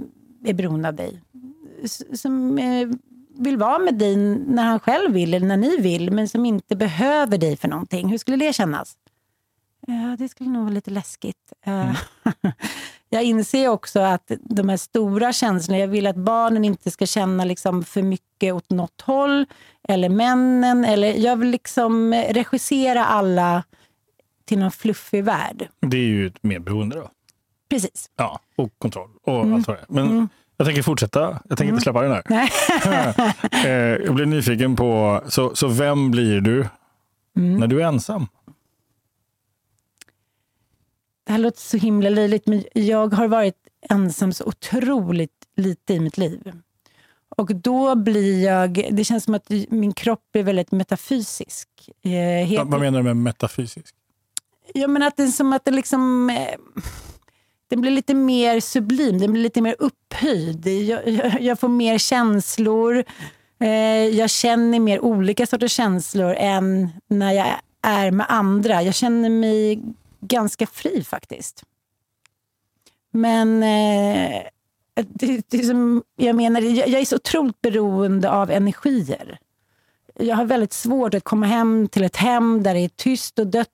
är 0.45 0.53
beroende 0.55 0.89
av 0.89 0.95
dig. 0.95 1.23
Som 2.15 2.59
eh, 2.59 2.89
vill 3.39 3.57
vara 3.57 3.79
med 3.79 3.95
dig 3.95 4.17
när 4.17 4.65
han 4.65 4.81
själv 4.81 5.13
vill 5.13 5.35
eller 5.35 5.47
när 5.47 5.57
ni 5.57 5.77
vill, 5.77 6.11
men 6.11 6.29
som 6.29 6.47
inte 6.47 6.77
behöver 6.77 7.39
dig 7.39 7.57
för 7.57 7.69
någonting. 7.69 8.09
Hur 8.09 8.19
skulle 8.19 8.37
det 8.37 8.53
kännas? 8.53 8.97
Ja, 9.87 10.17
det 10.19 10.29
skulle 10.29 10.51
nog 10.51 10.63
vara 10.63 10.75
lite 10.75 10.91
läskigt. 10.91 11.53
Eh, 11.67 11.97
jag 13.09 13.25
inser 13.25 13.69
också 13.69 14.01
att 14.01 14.33
de 14.41 14.69
här 14.69 14.77
stora 14.77 15.33
känslorna, 15.33 15.79
jag 15.79 15.89
vill 15.89 16.07
att 16.07 16.17
barnen 16.17 16.65
inte 16.65 16.91
ska 16.91 17.07
känna 17.07 17.45
liksom 17.45 17.85
för 17.85 18.03
mycket 18.03 18.55
åt 18.55 18.71
något 18.71 19.01
håll, 19.01 19.47
eller 19.89 20.09
männen, 20.09 20.85
eller 20.85 21.13
jag 21.13 21.37
vill 21.37 21.49
liksom 21.51 22.15
regissera 22.15 23.05
alla 23.05 23.65
till 24.45 24.59
någon 24.59 24.71
fluffig 24.71 25.25
värld. 25.25 25.69
Det 25.81 25.97
är 25.97 26.03
ju 26.03 26.27
ett 26.27 26.43
medberoende 26.43 26.97
då. 26.97 27.11
Precis. 27.69 28.11
Ja, 28.17 28.41
och 28.57 28.73
kontroll 28.79 29.11
och 29.23 29.41
allt 29.41 29.67
vad 29.67 29.77
det 29.77 29.81
är. 29.81 29.87
Men 29.89 30.29
jag 30.59 30.67
tänker 30.67 30.83
fortsätta. 30.83 31.41
Jag 31.49 31.59
tänker 31.59 31.73
inte 31.73 31.83
släppa 31.83 32.03
den 32.03 32.13
här. 32.13 32.23
Eh, 33.67 34.05
jag 34.05 34.15
blir 34.15 34.27
nyfiken 34.27 34.77
på, 34.77 35.23
så, 35.29 35.55
så 35.55 35.69
vem 35.69 36.11
blir 36.11 36.41
du 36.41 36.67
när 37.35 37.67
du 37.67 37.83
är 37.83 37.87
ensam? 37.87 38.27
Det 41.25 41.33
här 41.33 41.39
låter 41.39 41.61
så 41.61 41.77
himla 41.77 42.11
löjligt, 42.11 42.47
men 42.47 42.65
jag 42.75 43.15
har 43.15 43.29
varit 43.29 43.55
ensam 43.91 44.33
så 44.33 44.45
otroligt 44.45 45.33
lite 45.57 45.95
i 45.95 46.01
mitt 46.01 46.19
liv. 46.19 46.53
Och 47.29 47.55
då 47.55 47.95
blir 47.95 48.45
jag... 48.45 48.89
Det 48.91 49.05
känns 49.05 49.25
som 49.25 49.35
att 49.35 49.51
min 49.69 49.93
kropp 49.93 50.25
är 50.33 50.43
väldigt 50.43 50.73
metafysisk. 50.73 51.69
Eh, 52.03 52.47
helt, 52.47 52.71
Vad 52.71 52.81
menar 52.81 52.99
du 52.99 53.05
med 53.05 53.17
metafysisk? 53.17 53.95
Ja, 54.75 54.89
men 54.89 55.03
att 55.03 55.17
det 55.17 55.23
är 55.23 55.27
som 55.27 55.53
att 55.53 55.65
det 55.65 55.71
liksom... 55.71 56.31
Eh, 56.31 56.83
den 57.69 57.81
blir 57.81 57.91
lite 57.91 58.15
mer 58.15 58.61
sublim, 58.61 59.19
den 59.19 59.33
blir 59.33 59.43
lite 59.43 59.61
mer 59.63 59.77
upphöjd. 59.79 60.67
Jag, 60.67 61.09
jag, 61.09 61.41
jag 61.41 61.61
får 61.61 61.69
mer 61.69 61.99
känslor. 61.99 63.05
Eh, 63.61 64.07
jag 64.19 64.31
känner 64.31 64.81
mer 64.81 65.01
olika 65.01 65.47
sorters 65.47 65.73
känslor 65.73 66.35
än 66.35 66.91
när 67.09 67.33
jag 67.33 67.47
är 67.83 68.11
med 68.11 68.27
andra. 68.29 68.83
Jag 68.83 68.95
känner 68.95 69.31
mig 69.31 69.83
ganska 70.21 70.67
fri 70.67 71.05
faktiskt. 71.05 71.65
Men 73.11 73.63
eh, 73.63 74.43
det, 75.05 75.51
det 75.51 75.65
som, 75.65 76.03
jag 76.17 76.37
menar, 76.37 76.61
jag, 76.61 76.89
jag 76.89 77.01
är 77.01 77.05
så 77.05 77.17
otroligt 77.17 77.61
beroende 77.61 78.31
av 78.31 78.51
energier. 78.51 79.39
Jag 80.15 80.37
har 80.37 80.45
väldigt 80.45 80.73
svårt 80.73 81.15
att 81.15 81.25
komma 81.25 81.47
hem 81.47 81.89
till 81.89 82.05
ett 82.05 82.17
hem 82.17 82.63
där 82.63 82.75
det 82.75 82.81
är 82.81 82.89
tyst 82.89 83.39
och 83.39 83.47
dött. 83.47 83.69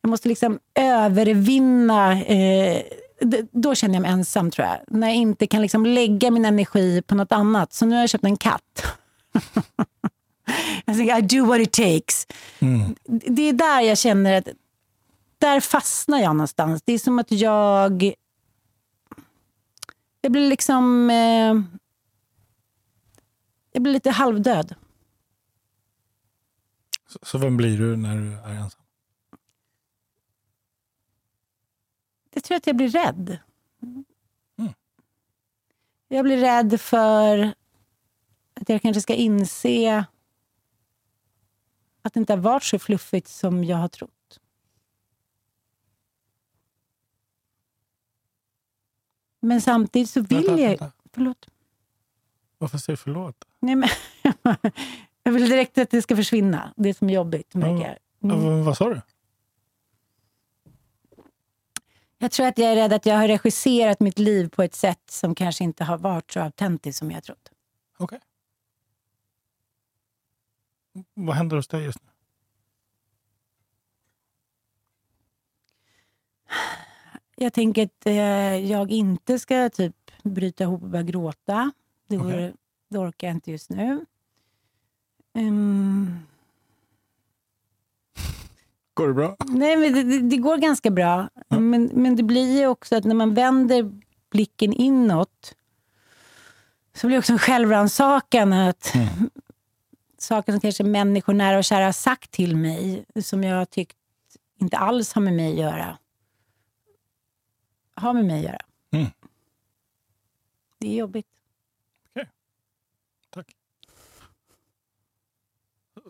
Jag 0.00 0.10
måste 0.10 0.28
liksom 0.28 0.58
övervinna... 0.74 2.22
Eh, 2.22 2.82
då 3.52 3.74
känner 3.74 3.94
jag 3.94 4.02
mig 4.02 4.10
ensam, 4.10 4.50
tror 4.50 4.66
jag. 4.66 4.78
När 4.88 5.06
jag 5.06 5.16
inte 5.16 5.46
kan 5.46 5.62
liksom 5.62 5.86
lägga 5.86 6.30
min 6.30 6.44
energi 6.44 7.02
på 7.02 7.14
något 7.14 7.32
annat. 7.32 7.72
Så 7.72 7.86
nu 7.86 7.94
har 7.94 8.02
jag 8.02 8.10
köpt 8.10 8.24
en 8.24 8.36
katt. 8.36 8.84
jag 10.84 10.96
tänker, 10.96 11.18
I 11.18 11.22
do 11.22 11.46
what 11.46 11.60
it 11.60 11.72
takes. 11.72 12.26
Mm. 12.58 12.94
Det 13.06 13.42
är 13.42 13.52
där 13.52 13.80
jag 13.80 13.98
känner 13.98 14.38
att 14.38 14.48
där 15.38 15.60
fastnar 15.60 16.18
jag 16.18 16.36
någonstans. 16.36 16.82
Det 16.84 16.92
är 16.92 16.98
som 16.98 17.18
att 17.18 17.32
jag... 17.32 18.14
Jag 20.20 20.32
blir 20.32 20.48
liksom... 20.48 21.10
Eh, 21.10 21.54
jag 23.72 23.82
blir 23.82 23.92
lite 23.92 24.10
halvdöd. 24.10 24.74
Så, 27.08 27.18
så 27.22 27.38
vem 27.38 27.56
blir 27.56 27.78
du 27.78 27.96
när 27.96 28.16
du 28.16 28.32
är 28.32 28.54
ensam? 28.54 28.83
Jag 32.44 32.46
tror 32.48 32.56
att 32.56 32.66
jag 32.66 32.76
blir 32.76 32.88
rädd. 32.88 33.38
Mm. 33.82 34.04
Jag 36.08 36.24
blir 36.24 36.36
rädd 36.36 36.80
för 36.80 37.54
att 38.54 38.68
jag 38.68 38.82
kanske 38.82 39.00
ska 39.00 39.14
inse 39.14 40.04
att 42.02 42.14
det 42.14 42.20
inte 42.20 42.32
har 42.32 42.38
varit 42.38 42.62
så 42.62 42.78
fluffigt 42.78 43.28
som 43.28 43.64
jag 43.64 43.76
har 43.76 43.88
trott. 43.88 44.40
Men 49.40 49.60
samtidigt 49.60 50.10
så 50.10 50.20
vill 50.20 50.36
Vänta, 50.46 50.60
jag... 50.62 50.68
vänta. 50.68 50.92
Förlåt. 51.12 51.48
Varför 52.58 52.78
säger 52.78 52.96
du 52.96 53.02
förlåt? 53.02 53.44
Nej, 53.60 53.74
men 53.76 53.88
jag 55.22 55.32
vill 55.32 55.48
direkt 55.48 55.78
att 55.78 55.90
det 55.90 56.02
ska 56.02 56.16
försvinna. 56.16 56.72
Det 56.76 56.94
som 56.94 57.10
är 57.10 57.14
jobbigt, 57.14 57.54
Mm. 57.54 58.44
vad, 58.44 58.64
vad 58.64 58.76
sa 58.76 58.88
du? 58.88 59.00
Jag 62.24 62.30
tror 62.30 62.46
att 62.46 62.58
jag 62.58 62.72
är 62.72 62.74
rädd 62.76 62.92
att 62.92 63.06
jag 63.06 63.16
har 63.16 63.28
regisserat 63.28 64.00
mitt 64.00 64.18
liv 64.18 64.48
på 64.48 64.62
ett 64.62 64.74
sätt 64.74 65.10
som 65.10 65.34
kanske 65.34 65.64
inte 65.64 65.84
har 65.84 65.98
varit 65.98 66.32
så 66.32 66.40
autentiskt 66.40 66.98
som 66.98 67.10
jag 67.10 67.24
trott. 67.24 67.50
Okej. 67.98 68.20
Vad 71.14 71.36
händer 71.36 71.56
hos 71.56 71.68
dig 71.68 71.84
just 71.84 71.98
nu? 72.02 72.10
Jag 77.36 77.52
tänker 77.52 77.84
att 77.84 78.06
eh, 78.06 78.14
jag 78.70 78.90
inte 78.90 79.38
ska 79.38 79.70
typ 79.70 80.10
bryta 80.22 80.64
ihop 80.64 80.82
och 80.82 80.88
börja 80.88 81.02
gråta. 81.02 81.72
Det, 82.08 82.18
Okej. 82.18 82.32
vore, 82.32 82.52
det 82.88 82.98
orkar 82.98 83.26
jag 83.26 83.36
inte 83.36 83.50
just 83.50 83.70
nu. 83.70 84.06
Ehm, 85.34 86.18
Går 88.94 89.08
det 89.08 89.14
bra? 89.14 89.36
nej, 89.48 89.76
men 89.76 89.92
det, 89.92 90.02
det, 90.02 90.20
det 90.20 90.36
går 90.36 90.56
ganska 90.56 90.90
bra. 90.90 91.28
Ja. 91.48 91.58
Men, 91.58 91.90
men 91.92 92.16
det 92.16 92.22
blir 92.22 92.58
ju 92.58 92.66
också 92.66 92.96
att 92.96 93.04
när 93.04 93.14
man 93.14 93.34
vänder 93.34 94.00
blicken 94.30 94.72
inåt 94.72 95.54
så 96.94 97.06
blir 97.06 97.14
det 97.14 97.18
också 97.18 97.32
en 97.32 97.38
självrannsakan 97.38 98.52
att 98.52 98.94
Mm. 98.94 99.08
saker 100.18 100.52
som 100.52 100.60
kanske 100.60 100.84
människor 100.84 101.32
nära 101.32 101.58
och 101.58 101.64
kära 101.64 101.84
har 101.84 101.92
sagt 101.92 102.30
till 102.30 102.56
mig 102.56 103.04
som 103.22 103.44
jag 103.44 103.56
har 103.56 103.64
tyckt 103.64 103.96
inte 104.60 104.76
alls 104.76 105.12
har 105.12 105.22
med 105.22 105.32
mig 105.34 105.52
att 105.52 105.58
göra. 105.58 105.98
Har 107.94 108.12
med 108.12 108.24
mig 108.24 108.38
att 108.38 108.44
göra. 108.44 108.60
Mm. 108.90 109.06
Det 110.78 110.88
är 110.88 110.94
jobbigt. 110.94 111.26
Tack. 113.30 113.56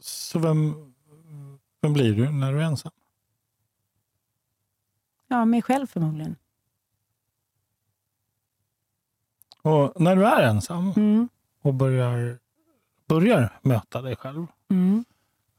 Så 0.00 0.38
vem, 0.38 0.93
vem 1.84 1.92
blir 1.92 2.14
du 2.14 2.30
när 2.32 2.52
du 2.52 2.58
är 2.60 2.64
ensam? 2.64 2.92
Ja, 5.28 5.44
mig 5.44 5.62
själv 5.62 5.86
förmodligen. 5.86 6.36
Och 9.62 10.00
när 10.00 10.16
du 10.16 10.26
är 10.26 10.42
ensam 10.42 10.92
Mm. 10.96 11.28
och 11.62 11.74
börjar, 11.74 12.38
börjar 13.06 13.58
möta 13.62 14.02
dig 14.02 14.16
själv, 14.16 14.46
Mm. 14.70 15.04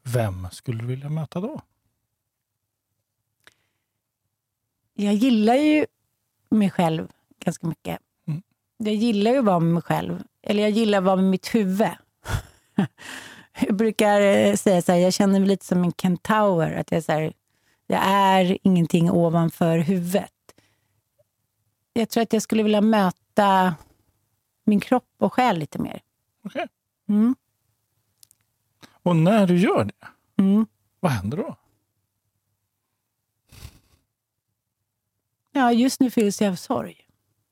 vem 0.04 0.48
skulle 0.52 0.80
du 0.82 0.86
vilja 0.86 1.10
möta 1.10 1.40
då? 1.42 1.62
Jag 4.94 5.14
gillar 5.14 5.56
ju 5.56 5.86
mig 6.50 6.70
själv 6.72 7.08
ganska 7.40 7.68
mycket. 7.68 8.00
Mm. 8.28 8.42
Jag 8.78 8.94
gillar 8.94 9.32
ju 9.32 9.38
att 9.38 9.46
vara 9.46 9.60
med 9.60 9.74
mig 9.74 9.84
själv. 9.84 10.24
Eller 10.42 10.62
jag 10.64 10.72
gillar 10.72 10.98
att 10.98 11.04
vara 11.04 11.16
med 11.16 11.26
mitt 11.26 11.56
huvud. 11.56 11.88
jag 13.60 13.76
brukar 13.76 14.22
eh, 14.22 14.56
säga 14.56 14.82
så 14.82 14.92
här, 14.92 15.00
jag 15.00 15.14
känner 15.14 15.40
mig 15.40 15.50
lite 15.50 15.66
som 15.66 15.84
en 15.84 15.92
kentaur. 15.92 16.74
Att 16.74 16.92
jag, 16.92 17.04
så 17.04 17.12
här, 17.12 17.34
jag 17.88 18.02
är 18.06 18.58
ingenting 18.64 19.12
ovanför 19.12 19.78
huvudet. 19.78 20.32
Jag 21.94 22.10
tror 22.10 22.24
att 22.24 22.34
jag 22.34 22.42
skulle 22.42 22.64
vilja 22.64 22.82
möta 22.82 23.76
min 24.64 24.80
kropp 24.80 25.10
och 25.18 25.34
själ 25.34 25.58
lite 25.58 25.80
mer. 25.80 26.02
Okej. 26.44 26.68
Mm. 27.10 27.36
Och 28.88 29.16
när 29.16 29.48
du 29.48 29.58
gör 29.58 29.84
det, 29.86 30.08
Mm. 30.38 30.66
vad 31.00 31.12
händer 31.12 31.38
då? 31.38 31.58
Ja, 35.52 35.72
just 35.72 36.00
nu 36.00 36.12
fylls 36.12 36.42
jag 36.42 36.52
av 36.52 36.56
sorg. 36.56 37.08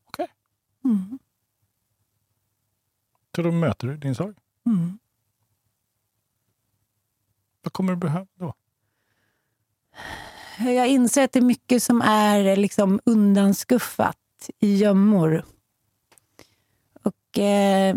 Okej. 0.08 0.28
Mm. 0.84 1.20
Så 3.36 3.42
då 3.42 3.52
möter 3.52 3.88
du 3.88 3.98
din 3.98 4.16
sorg. 4.16 4.36
Mm. 4.66 5.00
Vad 7.64 7.74
kommer 7.74 7.92
du 7.94 7.98
behöva 7.98 8.26
då? 8.40 8.54
Jag 10.58 10.88
inser 10.88 11.24
att 11.24 11.32
det 11.32 11.40
är 11.40 11.44
mycket 11.44 11.84
som 11.84 12.02
är 12.02 12.56
liksom 12.56 13.00
undanskuffat 13.06 14.18
i 14.60 14.76
gömmor. 14.76 15.46
Och 17.04 17.40
eh, 17.40 17.96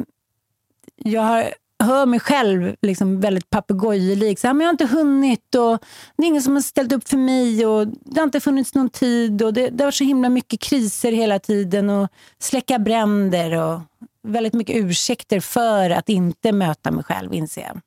jag 0.97 1.23
har, 1.23 1.55
hör 1.85 2.07
mig 2.07 2.21
själv 2.21 2.77
liksom 2.83 3.21
väldigt 3.21 3.51
papegojelik. 3.51 4.39
Jag 4.43 4.55
har 4.55 4.71
inte 4.71 4.87
hunnit 4.87 5.55
och 5.55 5.85
det 6.17 6.23
är 6.23 6.27
ingen 6.27 6.43
som 6.43 6.55
har 6.55 6.61
ställt 6.61 6.93
upp 6.93 7.09
för 7.09 7.17
mig 7.17 7.67
och 7.67 7.87
det 7.87 8.21
har 8.21 8.25
inte 8.25 8.41
funnits 8.41 8.75
någon 8.75 8.89
tid 8.91 9.43
och 9.43 9.53
det, 9.53 9.71
det 9.71 9.83
har 9.83 9.87
varit 9.87 9.95
så 9.95 10.05
himla 10.05 10.29
mycket 10.29 10.61
kriser 10.61 11.13
hela 11.13 11.39
tiden 11.39 11.91
och 11.91 12.09
släcka 12.39 12.79
bränder 12.79 13.63
och 13.63 13.81
väldigt 14.23 14.55
mycket 14.55 14.77
ursäkter 14.77 15.41
för 15.41 15.91
att 15.91 16.09
inte 16.09 16.53
möta 16.53 16.91
mig 16.91 17.05
själv, 17.05 17.35
inser 17.35 17.63
jag. 17.63 17.81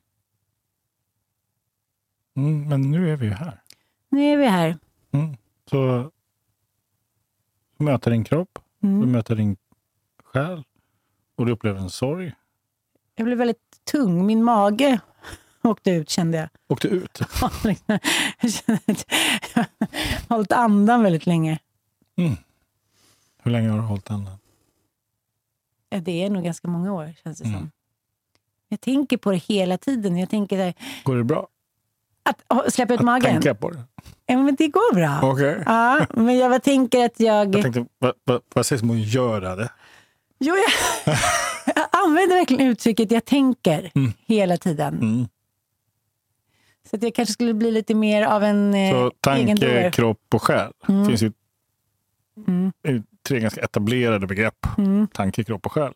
Mm, 2.36 2.68
men 2.68 2.90
nu 2.90 3.12
är 3.12 3.16
vi 3.16 3.26
ju 3.26 3.32
här. 3.32 3.62
Nu 4.08 4.22
är 4.32 4.36
vi 4.36 4.46
här. 4.46 4.78
Mm. 5.12 5.36
Så 5.70 6.10
du 7.78 7.84
möter 7.84 8.10
din 8.10 8.24
kropp, 8.24 8.58
du 8.80 8.88
Mm. 8.88 9.12
möter 9.12 9.36
din 9.36 9.56
själ 10.24 10.64
och 11.36 11.46
du 11.46 11.52
upplever 11.52 11.80
en 11.80 11.90
sorg. 11.90 12.32
Jag 13.14 13.24
blev 13.24 13.38
väldigt 13.38 13.80
tung. 13.92 14.26
Min 14.26 14.44
mage 14.44 15.00
åkte 15.62 15.90
ut 15.90 16.10
kände 16.10 16.38
jag. 16.38 16.48
Åkte 16.68 16.88
ut. 16.88 17.20
jag 18.40 18.52
kände 18.52 18.80
att 18.86 19.04
jag 19.54 19.64
har 20.28 20.36
hållit 20.36 20.52
andan 20.52 21.02
väldigt 21.02 21.26
länge. 21.26 21.58
Mm. 22.16 22.32
Hur 23.42 23.50
länge 23.50 23.68
har 23.68 23.76
du 23.78 23.84
hållit 23.84 24.10
andan? 24.10 24.36
Det 25.88 26.24
är 26.24 26.30
nog 26.30 26.44
ganska 26.44 26.68
många 26.68 26.92
år 26.92 27.12
känns 27.24 27.38
det 27.38 27.44
Mm. 27.48 27.58
som. 27.60 27.70
Jag 28.68 28.80
tänker 28.80 29.16
på 29.16 29.30
det 29.30 29.36
hela 29.36 29.78
tiden. 29.78 30.16
Jag 30.16 30.30
tänker 30.30 30.58
där, 30.58 30.74
Går 31.04 31.16
det 31.16 31.24
bra? 31.24 31.48
Att 32.22 32.72
släppa 32.74 32.94
ut 32.94 33.00
Att 33.00 33.06
magen. 33.06 33.22
tänka 33.32 33.54
på 33.54 33.70
det? 33.70 33.82
Ja, 34.26 34.36
men 34.42 34.54
det 34.54 34.68
går 34.68 34.94
bra. 34.94 35.20
Okej. 35.22 35.62
Ja, 35.66 36.06
men 36.14 36.38
jag 36.38 36.50
bara 36.50 36.60
tänker 36.60 37.04
att 37.04 37.20
jag... 37.20 37.54
Jag 37.54 37.62
tänkte, 37.62 37.84
vad, 37.98 38.12
vad, 38.24 38.40
vad 38.54 38.66
sägs 38.66 38.82
om 38.82 38.90
att 38.90 38.98
göra 38.98 39.56
det? 39.56 39.70
Jo, 40.38 40.54
jag, 40.56 41.16
jag 41.76 41.86
använder 42.04 42.36
verkligen 42.36 42.66
uttrycket 42.66 43.10
jag 43.10 43.24
tänker 43.24 43.90
Mm. 43.94 44.12
hela 44.26 44.56
tiden. 44.56 44.94
Mm. 44.94 45.28
Så 46.90 46.96
att 46.96 47.02
jag 47.02 47.14
kanske 47.14 47.32
skulle 47.32 47.54
bli 47.54 47.70
lite 47.70 47.94
mer 47.94 48.22
av 48.22 48.44
en 48.44 48.74
eh, 48.74 48.92
Så 48.92 49.10
tanke, 49.20 49.90
kropp 49.90 50.34
och 50.34 50.42
själ. 50.42 50.72
Mm. 50.88 51.06
finns 51.06 51.22
ju 51.22 51.32
Mm, 52.46 52.72
tre 53.28 53.40
ganska 53.40 53.60
etablerade 53.60 54.26
begrepp. 54.26 54.66
mm. 54.78 55.06
Tanke, 55.12 55.44
kropp 55.44 55.66
och 55.66 55.72
själ. 55.72 55.92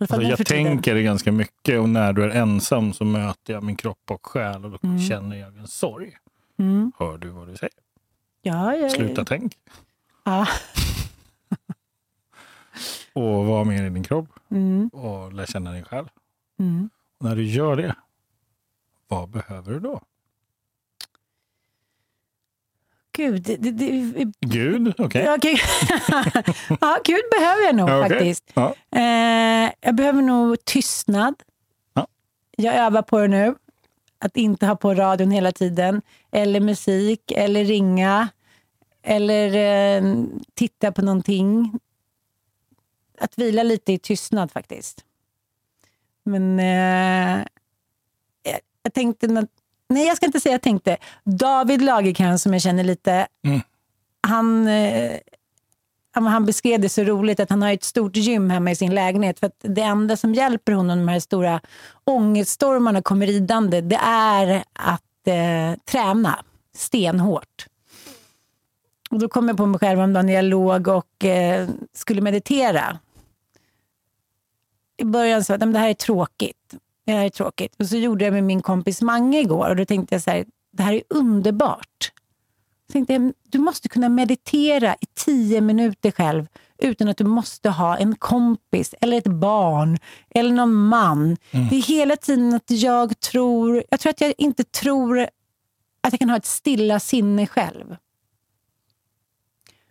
Alltså, 0.00 0.22
jag 0.22 0.46
tänker 0.46 0.94
det 0.94 1.02
ganska 1.02 1.32
mycket 1.32 1.80
och 1.80 1.88
när 1.88 2.12
du 2.12 2.24
är 2.24 2.28
ensam 2.30 2.92
så 2.92 3.04
möter 3.04 3.52
jag 3.52 3.62
min 3.62 3.76
kropp 3.76 4.10
och 4.10 4.26
själ 4.26 4.64
och 4.64 4.70
då 4.70 4.78
Mm. 4.82 4.98
känner 5.00 5.36
jag 5.36 5.56
en 5.58 5.66
sorg. 5.68 6.16
Mm. 6.58 6.92
Hör 6.98 7.18
du 7.18 7.28
vad 7.28 7.48
du 7.48 7.56
säger? 7.56 7.74
Ja, 8.42 8.74
jag, 8.76 8.90
Sluta 8.90 9.24
tänk. 9.24 9.56
Ja. 10.24 10.46
Och 13.12 13.46
var 13.46 13.64
mer 13.64 13.84
i 13.84 13.90
din 13.90 14.02
kropp 14.04 14.28
Mm, 14.50 14.88
och 14.88 15.32
lär 15.32 15.46
känna 15.46 15.72
din 15.72 15.84
själ. 15.84 16.08
mm. 16.58 16.90
När 17.20 17.36
du 17.36 17.44
gör 17.44 17.76
det, 17.76 17.94
vad 19.08 19.28
behöver 19.28 19.72
du 19.72 19.80
då? 19.80 20.00
Gud, 23.18 23.42
det, 23.42 23.56
det, 23.56 24.32
Gud, 24.40 24.94
okej. 24.98 25.38
Gud. 25.40 25.58
ja, 26.80 26.98
Gud 27.04 27.22
behöver 27.38 27.64
jag 27.64 27.74
nog 27.76 27.88
okej. 27.88 28.08
faktiskt. 28.08 28.52
Ja. 28.54 28.74
Eh, 28.90 29.72
jag 29.80 29.94
behöver 29.94 30.22
nog 30.22 30.64
tystnad. 30.64 31.34
Ja. 31.94 32.06
Jag 32.56 32.74
övar 32.74 33.02
på 33.02 33.18
det 33.18 33.28
nu. 33.28 33.54
Att 34.18 34.36
inte 34.36 34.66
ha 34.66 34.76
på 34.76 34.94
radion 34.94 35.30
hela 35.30 35.52
tiden. 35.52 36.02
Eller 36.30 36.60
musik, 36.60 37.32
eller 37.32 37.64
ringa. 37.64 38.28
Eller 39.02 39.54
eh, 39.56 40.24
titta 40.54 40.92
på 40.92 41.02
någonting. 41.02 41.78
Att 43.20 43.38
vila 43.38 43.62
lite 43.62 43.92
i 43.92 43.98
tystnad 43.98 44.52
faktiskt. 44.52 45.04
Men 46.22 46.60
eh, 46.60 47.46
jag, 48.42 48.60
jag 48.82 48.94
tänkte... 48.94 49.46
Nej, 49.88 50.06
jag 50.06 50.16
ska 50.16 50.26
inte 50.26 50.40
säga 50.40 50.52
jag 50.52 50.62
tänkte. 50.62 50.96
David 51.24 51.82
Lagercrantz 51.82 52.42
som 52.42 52.52
jag 52.52 52.62
känner 52.62 52.84
lite. 52.84 53.26
Mm. 53.44 53.60
Han... 54.20 54.66
Eh, 54.66 55.12
men 56.14 56.26
han 56.26 56.46
beskrev 56.46 56.80
det 56.80 56.88
så 56.88 57.04
roligt 57.04 57.40
att 57.40 57.50
han 57.50 57.62
har 57.62 57.72
ett 57.72 57.84
stort 57.84 58.16
gym 58.16 58.50
hemma 58.50 58.70
i 58.70 58.76
sin 58.76 58.94
lägenhet. 58.94 59.38
För 59.38 59.46
att 59.46 59.56
Det 59.60 59.82
enda 59.82 60.16
som 60.16 60.34
hjälper 60.34 60.72
honom 60.72 60.98
de 60.98 61.08
här 61.08 61.20
stora 61.20 61.60
ångeststormarna 62.04 63.02
kommer 63.02 63.26
ridande, 63.26 63.80
det 63.80 64.00
är 64.02 64.64
att 64.72 65.26
eh, 65.26 65.80
träna 65.84 66.44
stenhårt. 66.74 67.66
Och 69.10 69.18
då 69.18 69.28
kom 69.28 69.48
jag 69.48 69.56
på 69.56 69.66
mig 69.66 69.80
själv 69.80 70.00
om 70.00 70.12
när 70.12 70.32
jag 70.32 70.44
låg 70.44 70.88
och 70.88 71.24
eh, 71.24 71.68
skulle 71.92 72.20
meditera. 72.20 72.98
I 74.96 75.04
början 75.04 75.44
sa 75.44 75.52
jag 75.52 75.62
att 75.64 75.72
det 75.72 75.78
här 75.78 75.88
är 75.88 75.94
tråkigt. 75.94 76.74
Det 77.08 77.14
här 77.14 77.24
är 77.24 77.30
tråkigt. 77.30 77.74
Och 77.78 77.86
så 77.86 77.96
gjorde 77.96 78.24
jag 78.24 78.34
med 78.34 78.44
min 78.44 78.62
kompis 78.62 79.02
Mange 79.02 79.40
igår 79.40 79.68
och 79.68 79.76
då 79.76 79.84
tänkte 79.84 80.14
jag 80.14 80.22
så 80.22 80.30
här, 80.30 80.44
det 80.72 80.82
här 80.82 80.92
är 80.92 81.02
underbart. 81.08 82.12
Jag 82.86 82.92
tänkte 82.92 83.12
jag, 83.12 83.32
du 83.42 83.58
måste 83.58 83.88
kunna 83.88 84.08
meditera 84.08 84.94
i 84.94 85.06
tio 85.14 85.60
minuter 85.60 86.10
själv 86.10 86.46
utan 86.78 87.08
att 87.08 87.16
du 87.16 87.24
måste 87.24 87.70
ha 87.70 87.96
en 87.96 88.16
kompis 88.16 88.94
eller 89.00 89.18
ett 89.18 89.26
barn 89.26 89.98
eller 90.30 90.52
någon 90.52 90.74
man. 90.74 91.36
Det 91.50 91.76
är 91.76 91.82
hela 91.82 92.16
tiden 92.16 92.54
att 92.54 92.70
jag 92.70 93.20
tror, 93.20 93.84
jag 93.90 94.00
tror 94.00 94.10
att 94.10 94.20
jag 94.20 94.34
inte 94.38 94.64
tror 94.64 95.20
att 96.00 96.12
jag 96.12 96.18
kan 96.18 96.30
ha 96.30 96.36
ett 96.36 96.46
stilla 96.46 97.00
sinne 97.00 97.46
själv. 97.46 97.96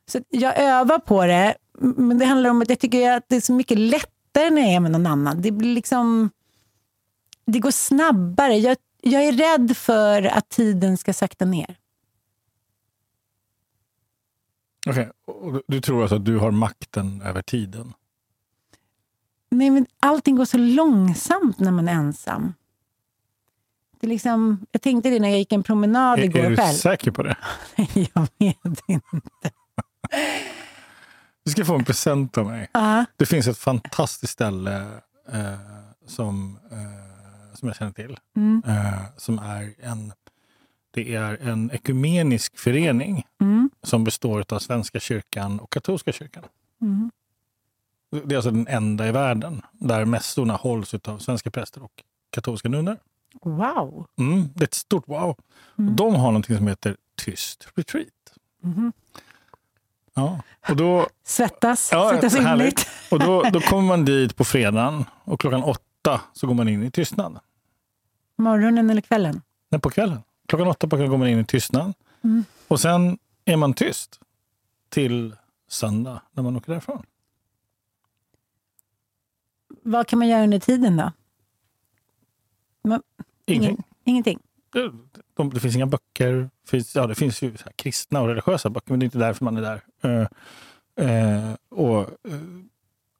Så 0.05 0.19
jag 0.29 0.59
övar 0.59 0.99
på 0.99 1.25
det, 1.25 1.55
men 1.79 2.17
det 2.17 2.25
handlar 2.25 2.49
om 2.49 2.61
att 2.61 2.69
jag 2.69 2.79
tycker 2.79 3.11
att 3.11 3.25
det 3.27 3.35
är 3.35 3.41
så 3.41 3.53
mycket 3.53 3.77
lättare 3.77 4.49
när 4.49 4.61
jag 4.61 4.71
är 4.71 4.79
med 4.79 4.91
någon 4.91 5.07
annan. 5.07 5.41
Det 5.41 5.51
blir 5.51 5.75
liksom... 5.75 6.29
Det 7.47 7.59
går 7.59 7.71
snabbare. 7.71 8.57
Jag, 8.57 8.77
jag 9.01 9.23
är 9.23 9.31
rädd 9.31 9.77
för 9.77 10.23
att 10.23 10.49
tiden 10.49 10.97
ska 10.97 11.13
sakta 11.13 11.45
ner. 11.45 11.77
Okej, 14.89 15.11
och 15.25 15.61
du- 15.67 15.81
tror 15.81 16.01
alltså 16.01 16.15
att 16.15 16.25
du 16.25 16.37
har 16.37 16.51
makten 16.51 17.21
över 17.21 17.41
tiden? 17.41 17.93
Nej, 19.49 19.69
men 19.69 19.85
allting 19.99 20.35
går 20.35 20.45
så 20.45 20.57
långsamt 20.57 21.59
när 21.59 21.71
man 21.71 21.87
är 21.87 21.93
ensam. 21.93 22.53
Det 23.99 24.07
är 24.07 24.09
liksom, 24.09 24.65
jag 24.71 24.81
tänkte 24.81 25.09
det 25.09 25.19
när 25.19 25.29
jag 25.29 25.37
gick 25.37 25.51
en 25.53 25.63
promenad 25.63 26.19
Är, 26.19 26.23
igår 26.23 26.39
är 26.39 26.49
du 26.49 26.55
kväll. 26.55 26.75
säker 26.75 27.11
på 27.11 27.23
det? 27.23 27.37
jag 28.13 28.27
vet 28.37 28.57
inte. 28.87 29.11
Du 31.43 31.51
ska 31.51 31.65
få 31.65 31.75
en 31.75 31.85
present 31.85 32.37
av 32.37 32.45
mig. 32.45 32.69
Ja. 32.73 33.05
Det 33.17 33.25
finns 33.25 33.47
ett 33.47 33.57
fantastiskt 33.57 34.33
ställe 34.33 34.75
eh, 35.31 35.53
som, 36.07 36.59
eh, 36.71 37.06
som 37.57 37.67
jag 37.67 37.75
känner 37.77 37.91
till. 37.91 38.17
Mm. 38.35 38.61
Eh, 38.67 39.01
som 39.17 39.39
är 39.39 39.73
en, 39.79 40.13
det 40.91 41.15
är 41.15 41.37
en 41.47 41.71
ekumenisk 41.71 42.57
förening 42.57 43.25
Mm. 43.41 43.69
som 43.83 44.03
består 44.03 44.45
av 44.49 44.59
Svenska 44.59 44.99
kyrkan 44.99 45.59
och 45.59 45.71
katolska 45.71 46.11
kyrkan. 46.11 46.43
Mm. 46.81 47.11
Det 48.25 48.33
är 48.33 48.37
alltså 48.37 48.51
den 48.51 48.67
enda 48.67 49.07
i 49.07 49.11
världen 49.11 49.61
där 49.71 50.05
mässorna 50.05 50.53
hålls 50.53 50.93
av 50.93 51.17
svenska 51.17 51.51
präster 51.51 51.83
och 51.83 52.03
katolska 52.29 52.69
nunnor. 52.69 52.97
Wow. 53.43 54.07
Mm, 54.19 54.49
det 54.55 54.63
är 54.63 54.67
ett 54.67 54.73
stort 54.73 55.03
wow. 55.07 55.35
Mm. 55.77 55.95
De 55.95 56.15
har 56.15 56.27
någonting 56.27 56.57
som 56.57 56.67
heter 56.67 56.95
tyst 57.15 57.67
retreat. 57.75 58.07
Mhm. 58.63 58.93
Ja. 60.13 60.41
Och 60.69 60.75
då, 60.75 61.07
Svettas. 61.23 61.89
Ja, 61.91 62.09
Svettas 62.09 62.35
inligt. 62.35 62.87
och 63.11 63.19
då, 63.19 63.43
då 63.43 63.59
kommer 63.59 63.83
man 63.87 64.05
dit 64.05 64.35
på 64.35 64.43
fredagen 64.43 65.05
och 65.23 65.39
klockan 65.39 65.63
åtta 65.63 66.21
så 66.33 66.47
går 66.47 66.53
man 66.53 66.67
in 66.67 66.83
i 66.83 66.91
tystnad. 66.91 67.39
Morgonen 68.37 68.89
eller 68.89 69.01
kvällen? 69.01 69.41
Nej, 69.69 69.81
på 69.81 69.89
kvällen. 69.89 70.19
Klockan 70.47 70.67
åtta 70.67 70.87
på 70.87 70.95
kvällen 70.95 71.09
går 71.09 71.17
man 71.17 71.27
in 71.27 71.39
i 71.39 71.45
tystnad. 71.45 71.93
Mm. 72.23 72.45
Och 72.67 72.79
sen 72.79 73.17
är 73.45 73.55
man 73.55 73.73
tyst 73.73 74.19
till 74.89 75.35
söndag 75.67 76.21
när 76.31 76.43
man 76.43 76.55
åker 76.55 76.71
därifrån. 76.71 77.05
Vad 79.83 80.07
kan 80.07 80.19
man 80.19 80.27
göra 80.27 80.43
under 80.43 80.59
tiden 80.59 80.97
då? 80.97 81.11
Ingenting. 83.45 83.71
Ingen, 83.71 83.83
ingenting. 84.03 84.39
Det, 84.73 84.91
de, 85.33 85.49
det 85.49 85.59
finns 85.59 85.75
inga 85.75 85.85
böcker. 85.85 86.49
Finns, 86.67 86.95
ja, 86.95 87.07
det 87.07 87.15
finns 87.15 87.41
ju 87.41 87.53
kristna 87.75 88.21
och 88.21 88.27
religiösa 88.27 88.69
böcker, 88.69 88.91
men 88.91 88.99
det 88.99 89.03
är 89.03 89.05
inte 89.05 89.17
därför 89.17 89.45
man 89.45 89.57
är 89.57 89.61
där. 89.61 89.81
Eh, 90.01 90.27
eh, 91.09 91.53
och, 91.69 91.99
eh, 91.99 92.07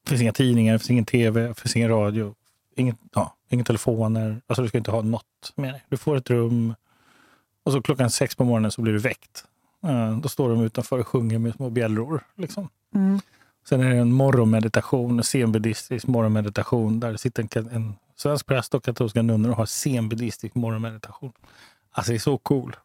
det 0.02 0.10
finns 0.10 0.22
inga 0.22 0.32
tidningar, 0.32 0.72
det 0.72 0.78
finns 0.78 0.90
ingen 0.90 1.04
tv, 1.04 1.48
det 1.48 1.54
finns 1.54 1.76
ingen 1.76 1.88
radio, 1.88 2.34
inget, 2.78 2.96
ja, 3.14 3.34
inga 3.48 3.64
telefoner. 3.64 4.40
Alltså 4.46 4.62
du 4.62 4.68
ska 4.68 4.78
inte 4.78 4.90
ha 4.90 5.02
något 5.02 5.52
med 5.54 5.74
dig. 5.74 5.84
Du 5.88 5.96
får 5.96 6.16
ett 6.16 6.30
rum 6.30 6.74
och 7.64 7.72
så 7.72 7.82
klockan 7.82 8.10
sex 8.10 8.36
på 8.36 8.44
morgonen 8.44 8.70
så 8.70 8.82
blir 8.82 8.92
du 8.92 8.98
väckt. 8.98 9.44
Eh, 9.84 10.18
då 10.18 10.28
står 10.28 10.48
de 10.48 10.62
utanför 10.62 10.98
och 10.98 11.06
sjunger 11.06 11.38
med 11.38 11.54
små 11.54 11.70
bjällror. 11.70 12.24
Liksom. 12.36 12.68
Mm. 12.94 13.20
Sen 13.68 13.80
är 13.80 13.90
det 13.90 13.96
en 13.96 14.12
morgonmeditation, 14.12 15.18
en 15.18 15.24
zenbuddhistisk 15.24 16.06
morgonmeditation 16.06 17.00
där 17.00 17.12
det 17.12 17.18
sitter 17.18 17.58
en, 17.58 17.68
en 17.68 17.94
svensk 18.16 18.46
präst 18.46 18.74
och 18.74 18.84
katolska 18.84 19.22
nunnor 19.22 19.50
och 19.50 19.56
har 19.56 19.66
zenbuddhistisk 19.66 20.54
morgonmeditation. 20.54 21.32
Alltså 21.92 22.12
det 22.12 22.16
är 22.16 22.20
så 22.20 22.38
cool. 22.38 22.76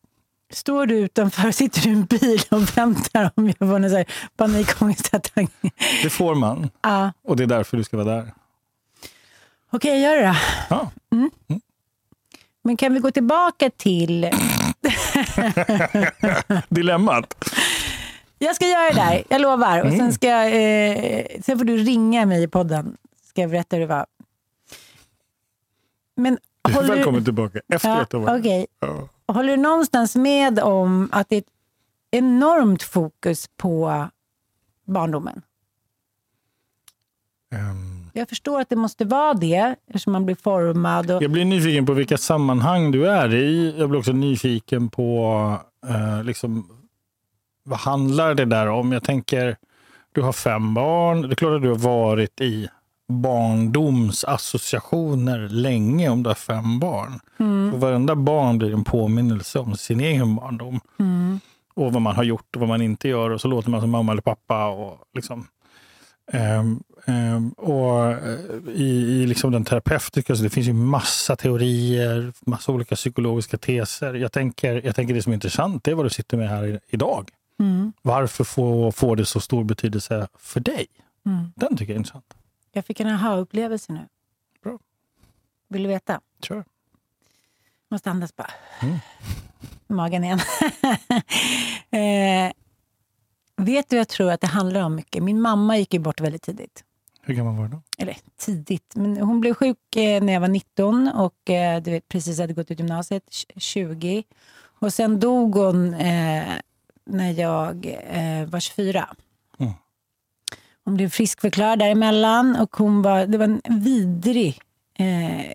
Står 0.50 0.86
du 0.86 0.96
utanför, 0.96 1.52
sitter 1.52 1.82
du 1.82 1.90
i 1.90 1.94
en 1.94 2.06
bil 2.06 2.42
och 2.52 2.78
väntar 2.78 3.32
om 3.36 3.48
jag 3.48 3.58
får 3.58 4.06
panikångestattack? 4.38 5.52
Det 6.04 6.10
får 6.10 6.36
man 6.36 6.70
Ja, 6.82 7.12
och 7.24 7.36
det 7.36 7.44
är 7.44 7.48
därför 7.48 7.78
du 7.78 7.84
ska 7.84 7.98
vara 7.98 8.16
där. 8.16 8.34
Okej, 9.74 10.02
gör 10.02 10.16
det 10.18 10.24
då. 10.24 10.36
Ja. 10.70 10.92
Men 12.62 12.78
kan 12.78 12.94
vi 12.94 13.00
gå 13.00 13.12
tillbaka 13.12 13.70
till... 13.70 14.24
Dilemmat. 16.70 17.46
Jag 18.38 18.56
ska 18.56 18.68
göra 18.68 18.90
det 18.90 18.96
där, 18.96 19.24
jag 19.30 19.42
lovar. 19.42 19.80
Och 19.80 19.86
Mm. 19.86 19.98
sen, 20.00 20.14
ska, 20.14 20.28
jag, 20.28 20.46
eh, 20.48 21.26
sen 21.42 21.58
får 21.58 21.66
du 21.66 21.78
ringa 21.78 22.26
mig 22.26 22.44
i 22.44 22.48
podden. 22.48 22.98
Ska 23.30 23.42
jag 23.42 23.50
berätta 23.50 23.76
hur 23.76 23.82
det 23.82 23.88
var. 23.88 24.06
Men 26.16 26.38
Du 26.68 26.74
håller 26.74 26.90
du- 26.90 26.96
välkommen 26.96 27.24
tillbaka 27.26 27.60
efter 27.74 27.90
Ja, 27.90 28.02
ett 28.02 28.14
år. 28.14 28.40
okej. 28.40 28.68
Ja. 28.80 29.10
Håller 29.34 29.58
du 29.58 29.64
någonstans 29.64 30.16
med 30.16 30.60
om 30.60 31.10
att 31.12 31.30
det 31.30 31.36
är 31.36 31.40
ett 31.40 31.48
enormt 32.12 32.84
fokus 32.84 33.50
på 33.58 34.08
barndomen? 34.86 35.42
Ehm, 37.56 37.93
Jag 38.14 38.30
förstår 38.30 38.62
att 38.62 38.70
det 38.70 38.76
måste 38.76 39.06
vara 39.06 39.34
det, 39.34 39.76
eftersom 39.88 40.14
man 40.14 40.26
blir 40.26 40.36
formad. 40.36 41.12
Och, 41.12 41.24
Jag 41.24 41.32
blir 41.32 41.46
nyfiken 41.46 41.86
på 41.86 41.94
vilka 41.94 42.18
sammanhang 42.18 42.92
du 42.92 43.10
är 43.10 43.34
i. 43.34 43.76
Jag 43.78 43.90
blir 43.90 44.00
också 44.00 44.12
nyfiken 44.12 44.90
på 44.90 45.58
eh, 45.88 46.24
liksom, 46.24 46.70
vad 47.64 47.80
handlar 47.80 48.36
det 48.36 48.46
där 48.46 48.68
om? 48.68 48.92
Jag 48.92 49.04
tänker, 49.04 49.58
du 50.12 50.22
har 50.22 50.34
fem 50.34 50.74
barn. 50.74 51.22
Det 51.22 51.28
är 51.28 51.36
klart 51.36 51.56
att 51.56 51.62
du 51.62 51.70
har 51.70 51.76
varit 51.76 52.42
i 52.42 52.70
barndomsassociationer 53.08 55.50
länge 55.50 56.10
om 56.10 56.24
du 56.24 56.30
har 56.30 56.36
fem 56.36 56.80
barn. 56.80 57.20
Mm. 57.40 57.80
Varenda 57.80 58.16
barn 58.16 58.58
blir 58.58 58.74
en 58.74 58.84
påminnelse 58.84 59.60
om 59.60 59.78
sin 59.78 60.00
egen 60.00 60.36
barndom. 60.36 60.80
Mm. 61.00 61.40
Och 61.74 61.94
vad 61.94 62.02
man 62.02 62.16
har 62.16 62.24
gjort 62.24 62.56
och 62.56 62.60
vad 62.60 62.70
man 62.70 62.82
inte 62.82 63.08
gör. 63.08 63.30
Och 63.30 63.42
så 63.42 63.48
låter 63.48 63.70
man 63.70 63.82
som 63.82 63.90
mamma 63.90 64.12
eller 64.12 64.22
pappa. 64.22 64.68
Och 64.68 64.98
liksom, 65.14 65.48
Ehm, 66.32 67.50
och 67.58 68.12
eh, 68.12 68.40
i, 68.68 69.22
i 69.22 69.28
liksom 69.28 69.52
den 69.52 69.66
terapeutiska, 69.66 70.36
så 70.36 70.44
det 70.44 70.50
finns 70.50 70.68
ju 70.68 70.74
massa 70.74 71.36
teorier, 71.36 72.34
massa 72.46 72.72
olika 72.72 72.96
psykologiska 72.96 73.58
teser. 73.58 74.14
Jag 74.14 74.32
tänker, 74.32 74.86
jag 74.86 74.96
tänker 74.96 75.14
det 75.14 75.22
som 75.22 75.32
är 75.32 75.34
intressant, 75.34 75.84
det 75.84 75.92
är 75.92 75.96
vad 75.96 76.06
du 76.06 76.10
sitter 76.10 76.38
med 76.38 76.50
här 76.50 76.66
i, 76.66 76.80
idag. 76.88 77.30
Mm. 77.60 77.94
Varför 78.02 78.44
får, 78.44 78.92
får 78.92 79.16
det 79.16 79.26
så 79.26 79.40
stor 79.40 79.64
betydelse 79.64 80.28
för 80.40 80.60
dig? 80.60 80.88
Mm. 81.26 81.52
Den 81.56 81.78
tycker 81.78 81.94
jag 81.94 81.96
är 81.96 82.00
intressant. 82.00 82.34
Jag 82.72 82.86
fick 82.86 83.00
en 83.00 83.08
aha-upplevelse 83.08 83.94
nu. 83.94 84.08
Bra. 84.64 84.80
Vill 85.68 85.84
du 85.84 85.90
veta? 85.90 86.22
Kör. 86.42 86.64
Måste 87.90 88.12
andas 88.12 88.36
bara. 88.36 88.52
Mm. 88.82 88.98
Magen 89.88 90.24
igen. 90.24 90.40
eh, 91.92 92.54
vet 93.58 93.90
du, 93.90 93.98
jag 93.98 94.08
tror 94.08 94.32
att 94.32 94.42
det 94.42 94.48
handlar 94.48 94.82
om 94.82 94.96
mycket. 94.96 95.24
Min 95.24 95.42
mamma 95.42 95.78
gick 95.78 95.94
ju 95.94 96.00
bort 96.00 96.22
väldigt 96.22 96.42
tidigt. 96.42 96.84
Hur 97.22 97.34
gammal 97.34 97.56
var 97.56 97.64
du 97.64 97.70
då? 97.70 97.82
Eller 97.98 98.18
tidigt, 98.38 98.94
men 98.96 99.18
hon 99.18 99.40
blev 99.42 99.54
sjuk 99.54 99.96
eh, 99.96 100.24
när 100.24 100.34
jag 100.34 100.40
var 100.42 100.48
19 100.48 101.08
och 101.16 101.50
eh, 101.50 101.82
du 101.82 101.92
vet, 101.92 102.08
precis 102.08 102.40
hade 102.40 102.54
gått 102.54 102.72
ut 102.72 102.80
gymnasiet, 102.80 103.24
tj- 103.32 103.60
20. 103.60 104.24
Och 104.80 104.94
sen 104.94 105.20
dog 105.20 105.56
hon 105.56 105.94
eh, 105.94 106.44
när 107.06 107.32
jag 107.40 107.86
eh, 108.10 108.46
var 108.50 108.60
24. 108.60 109.16
Mm. 109.60 109.74
Hon 110.86 110.96
blev 110.96 111.10
friskförklarad 111.10 111.80
däremellan 111.80 112.56
och 112.56 112.76
hon 112.76 113.02
var, 113.02 113.26
det 113.26 113.38
var 113.38 113.46
en 113.46 113.62
vidrig, 113.84 114.62
eh, 115.00 115.46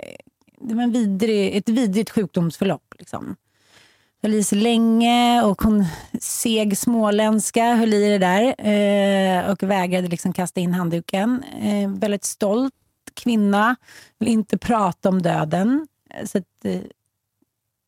det 0.61 0.75
var 0.75 0.83
en 0.83 0.93
vidrig, 0.93 1.57
ett 1.57 1.69
vidrigt 1.69 2.11
sjukdomsförlopp. 2.11 2.95
Liksom. 2.99 3.37
Höll 4.23 4.35
i 4.35 4.45
sig 4.45 4.59
länge 4.59 5.43
och 5.43 5.63
hon 5.63 5.85
seg 6.21 6.79
småländska, 6.79 7.75
höll 7.75 7.95
i 7.95 8.09
det 8.09 8.19
där 8.19 8.43
eh, 8.67 9.51
och 9.51 9.63
vägrade 9.63 10.09
liksom 10.09 10.33
kasta 10.33 10.61
in 10.61 10.75
handduken. 10.75 11.43
Eh, 11.63 11.91
väldigt 11.91 12.25
stolt 12.25 12.75
kvinna, 13.15 13.77
vill 14.19 14.29
inte 14.29 14.59
prata 14.59 15.09
om 15.09 15.23
döden. 15.23 15.87
Eh, 16.11 16.27
så 16.27 16.39
att, 16.39 16.65
eh, 16.65 16.81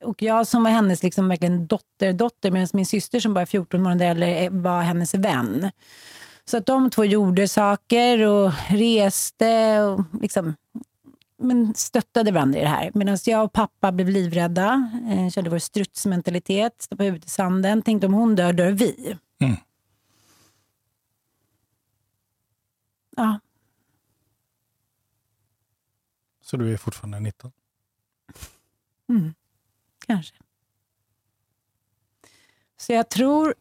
och 0.05 0.23
jag 0.23 0.47
som 0.47 0.65
var 0.65 0.71
hennes 0.71 1.03
liksom 1.03 1.29
verkligen 1.29 1.67
dotter-dotter, 1.67 2.51
medan 2.51 2.69
min 2.73 2.87
syster 2.87 3.21
som 3.21 3.35
bara 3.35 3.43
är 3.43 3.47
14 3.47 3.83
månader 3.83 4.07
äldre 4.07 4.49
var 4.51 4.83
hennes 4.83 5.15
vän. 5.15 5.71
Så 6.45 6.57
att 6.57 6.67
de 6.67 6.91
två 6.91 7.05
gjorde 7.05 7.49
saker 7.49 8.27
och 8.27 8.53
reste 8.69 9.81
och 9.81 10.05
liksom, 10.21 10.55
men 11.41 11.75
stöttade 11.75 12.33
varandra 12.33 12.59
i 12.59 12.63
det 12.63 12.69
här. 12.69 12.91
Medan 12.95 13.19
jag 13.27 13.45
och 13.45 13.53
pappa 13.53 13.93
blev 13.93 14.09
livrädda, 14.09 14.91
eh, 15.11 15.31
körde 15.31 15.51
vår 15.51 15.59
strutsmentalitet, 15.59 16.83
stoppade 16.83 17.05
huvudet 17.05 17.27
i 17.27 17.31
sanden, 17.31 17.83
tänkte 17.83 18.07
om 18.07 18.15
hon 18.15 18.35
dör, 18.35 18.53
dör 18.53 18.71
vi. 18.73 19.19
Mm. 19.41 19.57
Ja, 23.17 23.41
Så 26.43 26.57
du 26.57 26.73
är 26.73 26.77
fortfarande 26.77 27.21
19? 27.21 27.53
mm, 29.09 29.35
kanske. 30.07 30.37
Så 32.77 32.93
jag 32.93 33.09
tror... 33.09 33.55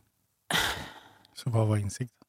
Så 1.33 1.49
vad 1.49 1.67
var 1.67 1.77
insikten? 1.77 2.27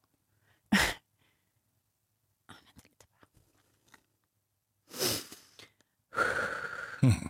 Mm. 7.02 7.28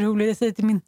Så 0.00 0.06
roligt. 0.06 0.28
Jag 0.28 0.36
säger 0.36 0.52
till 0.52 0.64
min... 0.64 0.80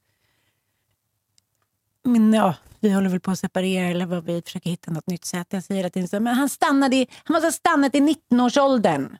min 2.04 2.32
ja, 2.32 2.54
vi 2.80 2.92
håller 2.92 3.08
väl 3.10 3.20
på 3.20 3.30
att 3.30 3.38
separera 3.38 3.88
eller 3.88 4.06
vad 4.06 4.24
vi 4.24 4.42
försöker 4.42 4.70
hitta 4.70 4.90
något 4.90 5.06
nytt 5.06 5.24
sätt. 5.24 5.46
Jag 5.50 5.62
säger 5.64 6.06
så, 6.06 6.20
men 6.20 6.34
han, 6.34 6.48
stannade 6.48 6.96
i, 6.96 7.06
han 7.24 7.34
måste 7.34 7.46
ha 7.46 7.52
stannat 7.52 7.94
i 7.94 8.00
19-årsåldern. 8.00 9.16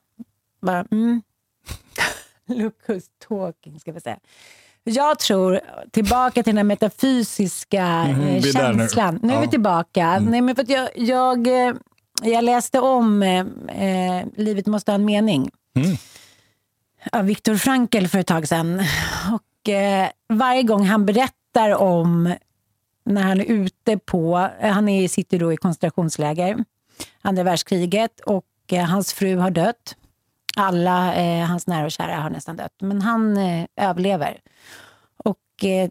Bara, 0.63 0.87
mm. 0.91 1.23
Look 2.49 2.75
who's 2.87 3.05
talking, 3.29 3.81
ska 3.81 3.93
vi 3.93 4.01
säga. 4.01 4.19
Jag 4.85 5.19
tror, 5.19 5.61
tillbaka 5.93 6.43
till 6.43 6.51
den 6.51 6.57
här 6.57 6.65
metafysiska 6.65 8.07
vi 8.19 8.49
är 8.49 8.53
där 8.53 8.73
nu. 8.73 8.79
känslan. 8.79 9.21
Nu, 9.23 9.33
är 9.33 9.39
vi 9.39 9.45
Ja. 9.45 9.51
tillbaka. 9.51 10.05
Mm. 10.07 10.31
Nej, 10.31 10.41
men 10.41 10.55
för 10.57 10.63
att 10.63 10.69
jag, 10.69 10.89
jag, 10.95 11.47
eh, 11.69 11.75
jag 12.23 12.45
läste 12.45 12.81
om 12.81 13.23
eh, 13.23 13.41
eh, 13.69 14.27
Livet 14.37 14.67
måste 14.67 14.91
ha 14.91 14.95
en 14.95 15.05
mening 15.05 15.51
Mm. 15.75 15.97
av 17.13 17.25
Viktor 17.25 17.57
Frankl 17.57 18.07
för 18.07 18.19
ett 18.19 18.27
tag 18.27 18.49
sedan. 18.49 18.81
Och, 19.35 19.43
eh, 19.69 20.09
varje 20.29 20.63
gång 20.63 20.85
han 20.85 21.07
berättar 21.07 21.75
om 21.75 22.35
när 23.05 23.23
han 23.23 23.41
är 23.41 23.45
ute 23.45 23.99
på, 23.99 24.51
eh, 24.61 24.73
han 24.73 24.89
är, 24.89 25.09
sitter 25.09 25.39
då 25.39 25.53
i 25.53 25.57
koncentrationsläger, 25.57 26.65
andra 27.23 27.43
världskriget 27.43 28.21
och 28.21 28.45
eh, 28.73 28.85
hans 28.85 29.13
fru 29.13 29.37
har 29.37 29.51
dött. 29.51 29.97
Alla 30.57 31.15
eh, 31.15 31.47
hans 31.47 31.67
nära 31.67 31.85
och 31.85 31.93
kära 31.93 32.17
har 32.17 32.31
nästan 32.31 32.57
dött, 32.57 32.75
men 32.81 33.03
han 33.03 33.37
eh, 33.37 33.67
överlever. 33.77 34.41
Och 35.17 35.65
eh, 35.65 35.91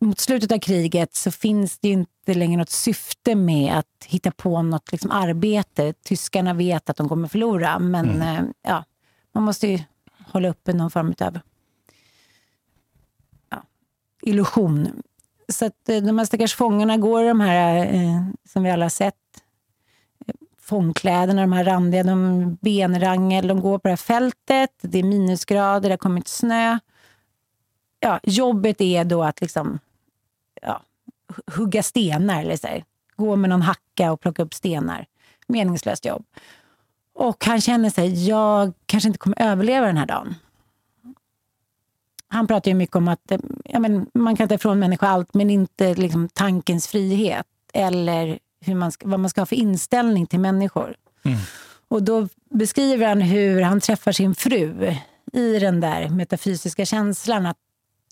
mot 0.00 0.20
slutet 0.20 0.52
av 0.52 0.58
kriget 0.58 1.14
så 1.14 1.30
finns 1.30 1.78
det 1.78 1.88
inte 1.88 2.34
längre 2.34 2.56
något 2.56 2.70
syfte 2.70 3.34
med 3.34 3.78
att 3.78 4.04
hitta 4.06 4.30
på 4.30 4.62
något 4.62 4.92
liksom, 4.92 5.10
arbete. 5.10 5.92
Tyskarna 5.92 6.54
vet 6.54 6.90
att 6.90 6.96
de 6.96 7.08
kommer 7.08 7.28
förlora, 7.28 7.78
men 7.78 8.22
eh, 8.22 8.42
ja, 8.62 8.84
man 9.32 9.44
måste 9.44 9.68
ju 9.68 9.78
hålla 10.32 10.48
uppe 10.48 10.72
någon 10.72 10.90
form 10.90 11.14
av 11.20 11.38
illusion. 14.26 15.02
Så 15.48 15.66
att 15.66 15.88
eh, 15.88 15.96
de 15.96 16.18
här 16.18 16.24
stackars 16.24 16.54
fångarna 16.54 16.96
går 16.96 17.24
i 17.24 17.28
de 17.28 17.40
här, 17.40 17.94
eh, 17.94 18.22
som 18.48 18.62
vi 18.62 18.70
alla 18.70 18.84
har 18.84 18.90
sett, 18.90 19.14
eh, 20.26 20.34
fångkläderna, 20.58 21.40
de 21.40 21.52
här 21.52 21.64
randiga, 21.64 22.02
de 22.02 22.54
benrangel, 22.60 23.48
de 23.48 23.60
går 23.60 23.78
på 23.78 23.88
det 23.88 23.92
här 23.92 23.96
fältet, 23.96 24.70
det 24.80 24.98
är 24.98 25.02
minusgrader, 25.02 25.88
det 25.88 25.92
har 25.92 25.98
kommit 25.98 26.28
snö. 26.28 26.78
Ja, 28.00 28.20
jobbet 28.22 28.80
är 28.80 29.04
då 29.04 29.22
att 29.22 29.40
liksom, 29.40 29.78
ja, 30.62 30.82
hugga 31.56 31.82
stenar, 31.82 32.42
eller 32.42 32.56
så 32.56 32.66
här. 32.66 32.84
gå 33.16 33.36
med 33.36 33.50
någon 33.50 33.62
hacka 33.62 34.12
och 34.12 34.20
plocka 34.20 34.42
upp 34.42 34.54
stenar. 34.54 35.06
Meningslöst 35.48 36.04
jobb. 36.04 36.24
Och 37.14 37.44
han 37.44 37.60
känner 37.60 37.90
sig, 37.90 38.28
jag 38.28 38.72
kanske 38.86 39.06
inte 39.06 39.18
kommer 39.18 39.42
överleva 39.42 39.86
den 39.86 39.96
här 39.96 40.06
dagen. 40.06 40.34
Han 42.36 42.46
pratar 42.46 42.70
ju 42.70 42.74
mycket 42.74 42.96
om 42.96 43.08
att 43.08 43.30
eh, 43.30 43.38
ja, 43.64 43.78
men, 43.78 44.06
man 44.14 44.36
kan 44.36 44.48
ta 44.48 44.54
ifrån 44.54 44.78
människor 44.78 45.06
allt, 45.06 45.34
men 45.34 45.50
inte 45.50 45.94
liksom, 45.94 46.28
tankens 46.28 46.88
frihet. 46.88 47.46
Eller 47.72 48.38
hur 48.60 48.74
man 48.74 48.92
ska, 48.92 49.08
vad 49.08 49.20
man 49.20 49.30
ska 49.30 49.40
ha 49.40 49.46
för 49.46 49.56
inställning 49.56 50.26
till 50.26 50.40
människor. 50.40 50.96
Mm. 51.22 51.38
Och 51.88 52.02
då 52.02 52.28
beskriver 52.50 53.08
han 53.08 53.20
hur 53.20 53.60
han 53.60 53.80
träffar 53.80 54.12
sin 54.12 54.34
fru 54.34 54.94
i 55.32 55.58
den 55.58 55.80
där 55.80 56.08
metafysiska 56.08 56.84
känslan 56.84 57.46
att 57.46 57.56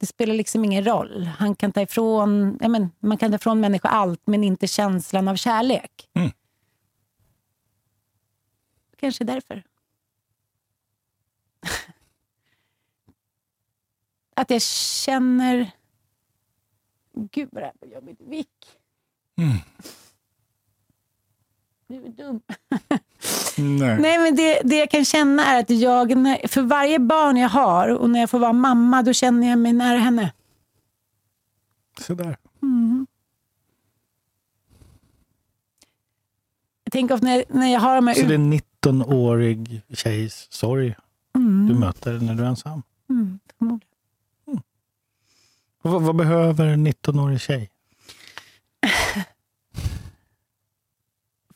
det 0.00 0.06
spelar 0.06 0.34
liksom 0.34 0.64
ingen 0.64 0.84
roll. 0.84 1.30
Han 1.38 1.54
kan 1.54 1.72
ta 1.72 1.80
ifrån, 1.80 2.58
ja, 2.60 2.68
men, 2.68 2.90
man 3.00 3.18
kan 3.18 3.30
ta 3.30 3.36
ifrån 3.36 3.60
människor 3.60 3.88
allt, 3.88 4.22
men 4.24 4.44
inte 4.44 4.66
känslan 4.66 5.28
av 5.28 5.36
kärlek. 5.36 6.08
Mm. 6.14 6.30
Kanske 9.00 9.24
därför. 9.24 9.62
Att 14.34 14.50
jag 14.50 14.62
känner... 14.62 15.70
Gud 17.30 17.48
vad 17.52 17.62
det 17.62 17.66
här 17.66 17.72
blev 17.80 17.92
jobbigt. 17.92 18.18
Vick, 18.28 18.48
Mm. 19.36 19.56
du 21.88 22.04
är 22.04 22.08
dum. 22.08 22.40
Nej. 23.58 23.98
Nej, 24.00 24.18
men 24.18 24.36
det, 24.36 24.60
det 24.64 24.76
jag 24.76 24.90
kan 24.90 25.04
känna 25.04 25.44
är 25.46 25.60
att 25.60 25.70
jag, 25.70 26.10
för 26.50 26.62
varje 26.62 26.98
barn 26.98 27.36
jag 27.36 27.48
har 27.48 27.88
och 27.88 28.10
när 28.10 28.20
jag 28.20 28.30
får 28.30 28.38
vara 28.38 28.52
mamma, 28.52 29.02
då 29.02 29.12
känner 29.12 29.48
jag 29.48 29.58
mig 29.58 29.72
nära 29.72 29.98
henne. 29.98 30.32
Sådär. 32.00 32.36
Jag 36.84 36.92
tänker 36.92 37.14
ofta 37.14 37.26
när, 37.26 37.44
när 37.48 37.72
jag 37.72 37.80
har 37.80 37.94
de 37.94 38.06
här... 38.06 38.14
Så 38.14 38.20
det 38.26 38.34
är 38.34 38.38
en 38.38 38.52
19-årig 38.52 39.82
tjejs 39.92 40.46
sorg 40.52 40.94
Mm, 41.36 41.66
du 41.68 41.74
möter 41.74 42.12
när 42.12 42.34
du 42.34 42.42
är 42.42 42.46
ensam? 42.48 42.82
Mm. 45.84 45.92
Vad, 45.92 46.02
vad 46.02 46.16
behöver 46.16 46.66
en 46.66 46.86
19-årig 46.86 47.40
tjej? 47.40 47.70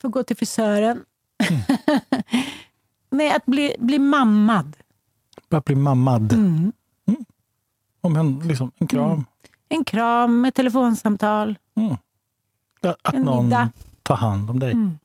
Får 0.01 0.09
gå 0.09 0.23
till 0.23 0.37
frisören. 0.37 1.05
Nej, 3.11 3.31
att 3.33 3.47
bli, 3.47 3.77
bli 3.79 3.99
mammad. 3.99 4.77
Bara 5.49 5.61
bli 5.61 5.75
mammad. 5.75 6.33
Mm. 6.33 6.73
Om 8.01 8.17
en, 8.17 8.39
liksom, 8.39 8.71
en 8.79 8.87
kram. 8.87 9.11
Mm. 9.13 9.25
En 9.69 9.85
kram, 9.85 10.45
ett 10.45 10.55
telefonsamtal, 10.55 11.59
Mm. 11.75 11.97
Att 13.03 13.15
en 13.15 13.23
någon 13.23 13.45
middag. 13.45 13.71
tar 14.03 14.17
hand 14.17 14.51
om 14.51 14.59
dig 14.59 14.73
Mm. 14.73 14.99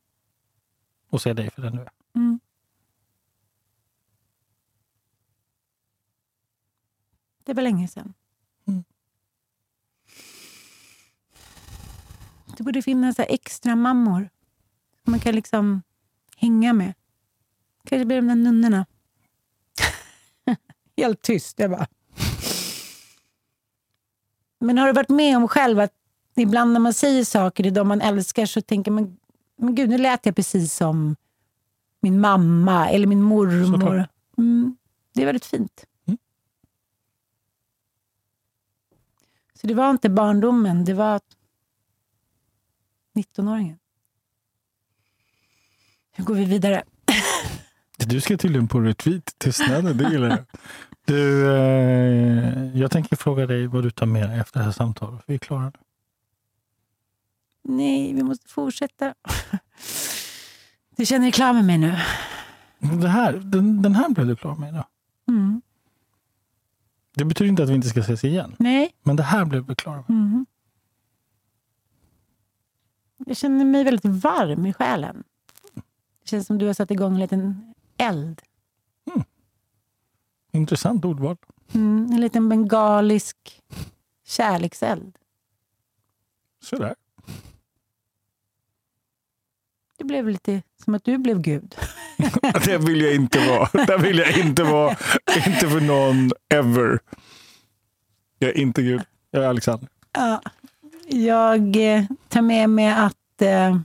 och 1.09 1.21
ser 1.21 1.33
dig 1.33 1.51
för 1.51 1.62
den 1.62 1.75
du 1.75 1.81
är. 1.81 1.89
Mm. 2.15 2.39
Det 7.43 7.53
var 7.53 7.63
länge 7.63 7.88
sedan. 7.88 8.13
Det 12.57 12.63
borde 12.63 12.81
finnas 12.81 13.19
extra 13.19 13.75
mammor 13.75 14.29
som 15.03 15.11
man 15.11 15.19
kan 15.19 15.35
liksom 15.35 15.81
hänga 16.37 16.73
med. 16.73 16.93
Kanske 17.85 18.05
blir 18.05 18.17
de 18.17 18.27
där 18.27 18.35
nunnorna. 18.35 18.85
Helt 20.97 21.21
tyst. 21.21 21.59
Jag 21.59 21.71
bara. 21.71 21.87
Men 24.59 24.77
har 24.77 24.87
du 24.87 24.93
varit 24.93 25.09
med 25.09 25.37
om 25.37 25.47
själv 25.47 25.79
att 25.79 25.93
ibland 26.35 26.73
när 26.73 26.79
man 26.79 26.93
säger 26.93 27.23
saker 27.23 27.63
till 27.63 27.73
de 27.73 27.87
man 27.87 28.01
älskar 28.01 28.45
så 28.45 28.61
tänker 28.61 28.91
man, 28.91 29.17
men 29.57 29.75
gud, 29.75 29.89
nu 29.89 29.97
lät 29.97 30.25
jag 30.25 30.35
precis 30.35 30.73
som 30.73 31.15
min 31.99 32.21
mamma 32.21 32.89
eller 32.89 33.07
min 33.07 33.21
mormor. 33.21 34.07
Mm, 34.37 34.77
det 35.13 35.21
är 35.21 35.25
väldigt 35.25 35.45
fint. 35.45 35.85
Mm. 36.05 36.17
Så 39.53 39.67
det 39.67 39.73
var 39.73 39.89
inte 39.89 40.09
barndomen, 40.09 40.85
det 40.85 40.93
var 40.93 41.19
19-åringen. 43.13 43.78
Hur 46.12 46.23
går 46.23 46.36
vi 46.36 46.45
vidare? 46.45 46.84
Du 47.97 48.21
ska 48.21 48.38
tydligen 48.38 48.67
på 48.67 48.80
retreat. 48.80 49.36
Tystnaden, 49.38 49.97
det 49.97 50.10
gillar 50.10 50.30
jag. 50.30 50.45
Du, 51.06 51.47
eh, 51.56 52.80
jag 52.80 52.91
tänker 52.91 53.15
fråga 53.15 53.47
dig 53.47 53.67
vad 53.67 53.84
du 53.84 53.91
tar 53.91 54.06
med 54.06 54.30
dig 54.30 54.39
efter 54.39 54.60
det 54.60 54.65
här 54.65 54.71
samtalet. 54.71 55.21
Vi 55.26 55.34
är 55.34 55.39
klara 55.39 55.63
nu. 55.63 55.71
Nej, 57.63 58.13
vi 58.13 58.23
måste 58.23 58.49
fortsätta. 58.49 59.13
Du 60.95 61.06
känner 61.06 61.21
dig 61.26 61.32
klar 61.32 61.54
med 61.54 61.65
mig 61.65 61.78
nu? 61.78 61.95
Det 63.02 63.10
här, 63.10 63.34
den, 63.34 63.82
den 63.82 63.95
här 63.95 64.10
blev 64.10 64.28
du 64.28 64.36
klar 64.36 64.56
med 64.56 64.69
idag. 64.69 64.86
Mm. 65.28 65.62
Det 67.15 67.26
betyder 67.26 67.49
inte 67.49 67.63
att 67.63 67.69
vi 67.69 67.73
inte 67.73 67.89
ska 67.89 67.99
ses 67.99 68.23
igen. 68.23 68.56
Nej. 68.60 68.91
Men 69.04 69.15
det 69.15 69.23
här 69.23 69.45
blev 69.45 69.67
vi 69.67 69.76
klara 69.76 69.95
med. 69.95 70.10
Mm. 70.10 70.45
Jag 73.25 73.38
känner 73.38 73.65
mig 73.65 73.83
väldigt 73.83 74.05
varm 74.05 74.65
i 74.65 74.73
själen. 74.73 75.23
Det 76.21 76.29
känns 76.29 76.47
som 76.47 76.57
du 76.57 76.65
har 76.67 76.73
satt 76.73 76.91
igång 76.91 77.13
en 77.13 77.19
liten 77.19 77.73
eld. 77.97 78.41
Intressant 80.51 81.05
ordval. 81.05 81.38
Mm, 81.73 82.12
en 82.12 82.21
liten 82.21 82.49
bengalisk 82.49 83.62
kärlekseld. 84.25 85.17
Sådär. 86.63 86.95
Det 89.97 90.03
blev 90.03 90.27
lite 90.29 90.62
som 90.83 90.95
att 90.95 91.03
du 91.03 91.17
blev 91.17 91.41
Gud. 91.41 91.75
Det 92.65 92.77
vill 92.77 93.01
jag 93.01 93.15
inte 93.15 93.47
vara. 93.49 93.86
Det 93.86 93.97
vill 93.97 94.17
jag 94.17 94.38
inte 94.38 94.63
vara. 94.63 94.97
Inte 95.47 95.69
för 95.69 95.81
någon 95.81 96.31
ever. 96.49 96.99
Jag 98.39 98.49
är 98.49 98.57
inte 98.57 98.81
Gud. 98.81 99.01
Jag 99.31 99.43
är 99.43 99.47
Alexander. 99.47 99.89
Ja, 100.13 100.41
jag 101.07 101.75
eh, 101.75 102.05
tar 102.27 102.41
med 102.41 102.69
mig 102.69 102.87
att 102.87 103.41
eh, 103.41 103.79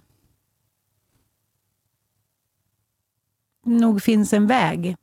nog 3.64 4.02
finns 4.02 4.32
en 4.32 4.46
väg. 4.46 4.96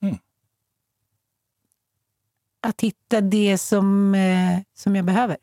Mm. 0.00 0.18
Att 2.60 2.80
hitta 2.80 3.20
det 3.20 3.58
som, 3.58 4.14
eh, 4.14 4.60
som 4.74 4.96
jag 4.96 5.04
behöver. 5.04 5.36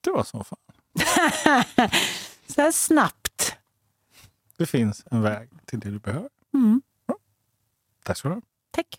Det 0.00 0.10
var 0.10 0.24
som 0.24 0.44
fan. 0.44 0.58
Så 2.46 2.62
här 2.62 2.72
snabbt. 2.72 3.56
Det 4.56 4.66
finns 4.66 5.04
en 5.10 5.22
väg 5.22 5.50
till 5.64 5.80
det 5.80 5.90
du 5.90 5.98
behöver. 5.98 6.28
Mm. 6.54 6.82
Tack 8.02 8.18
så 8.18 8.28
du 8.28 8.34
ha. 8.34 8.42
Tack. 8.70 8.98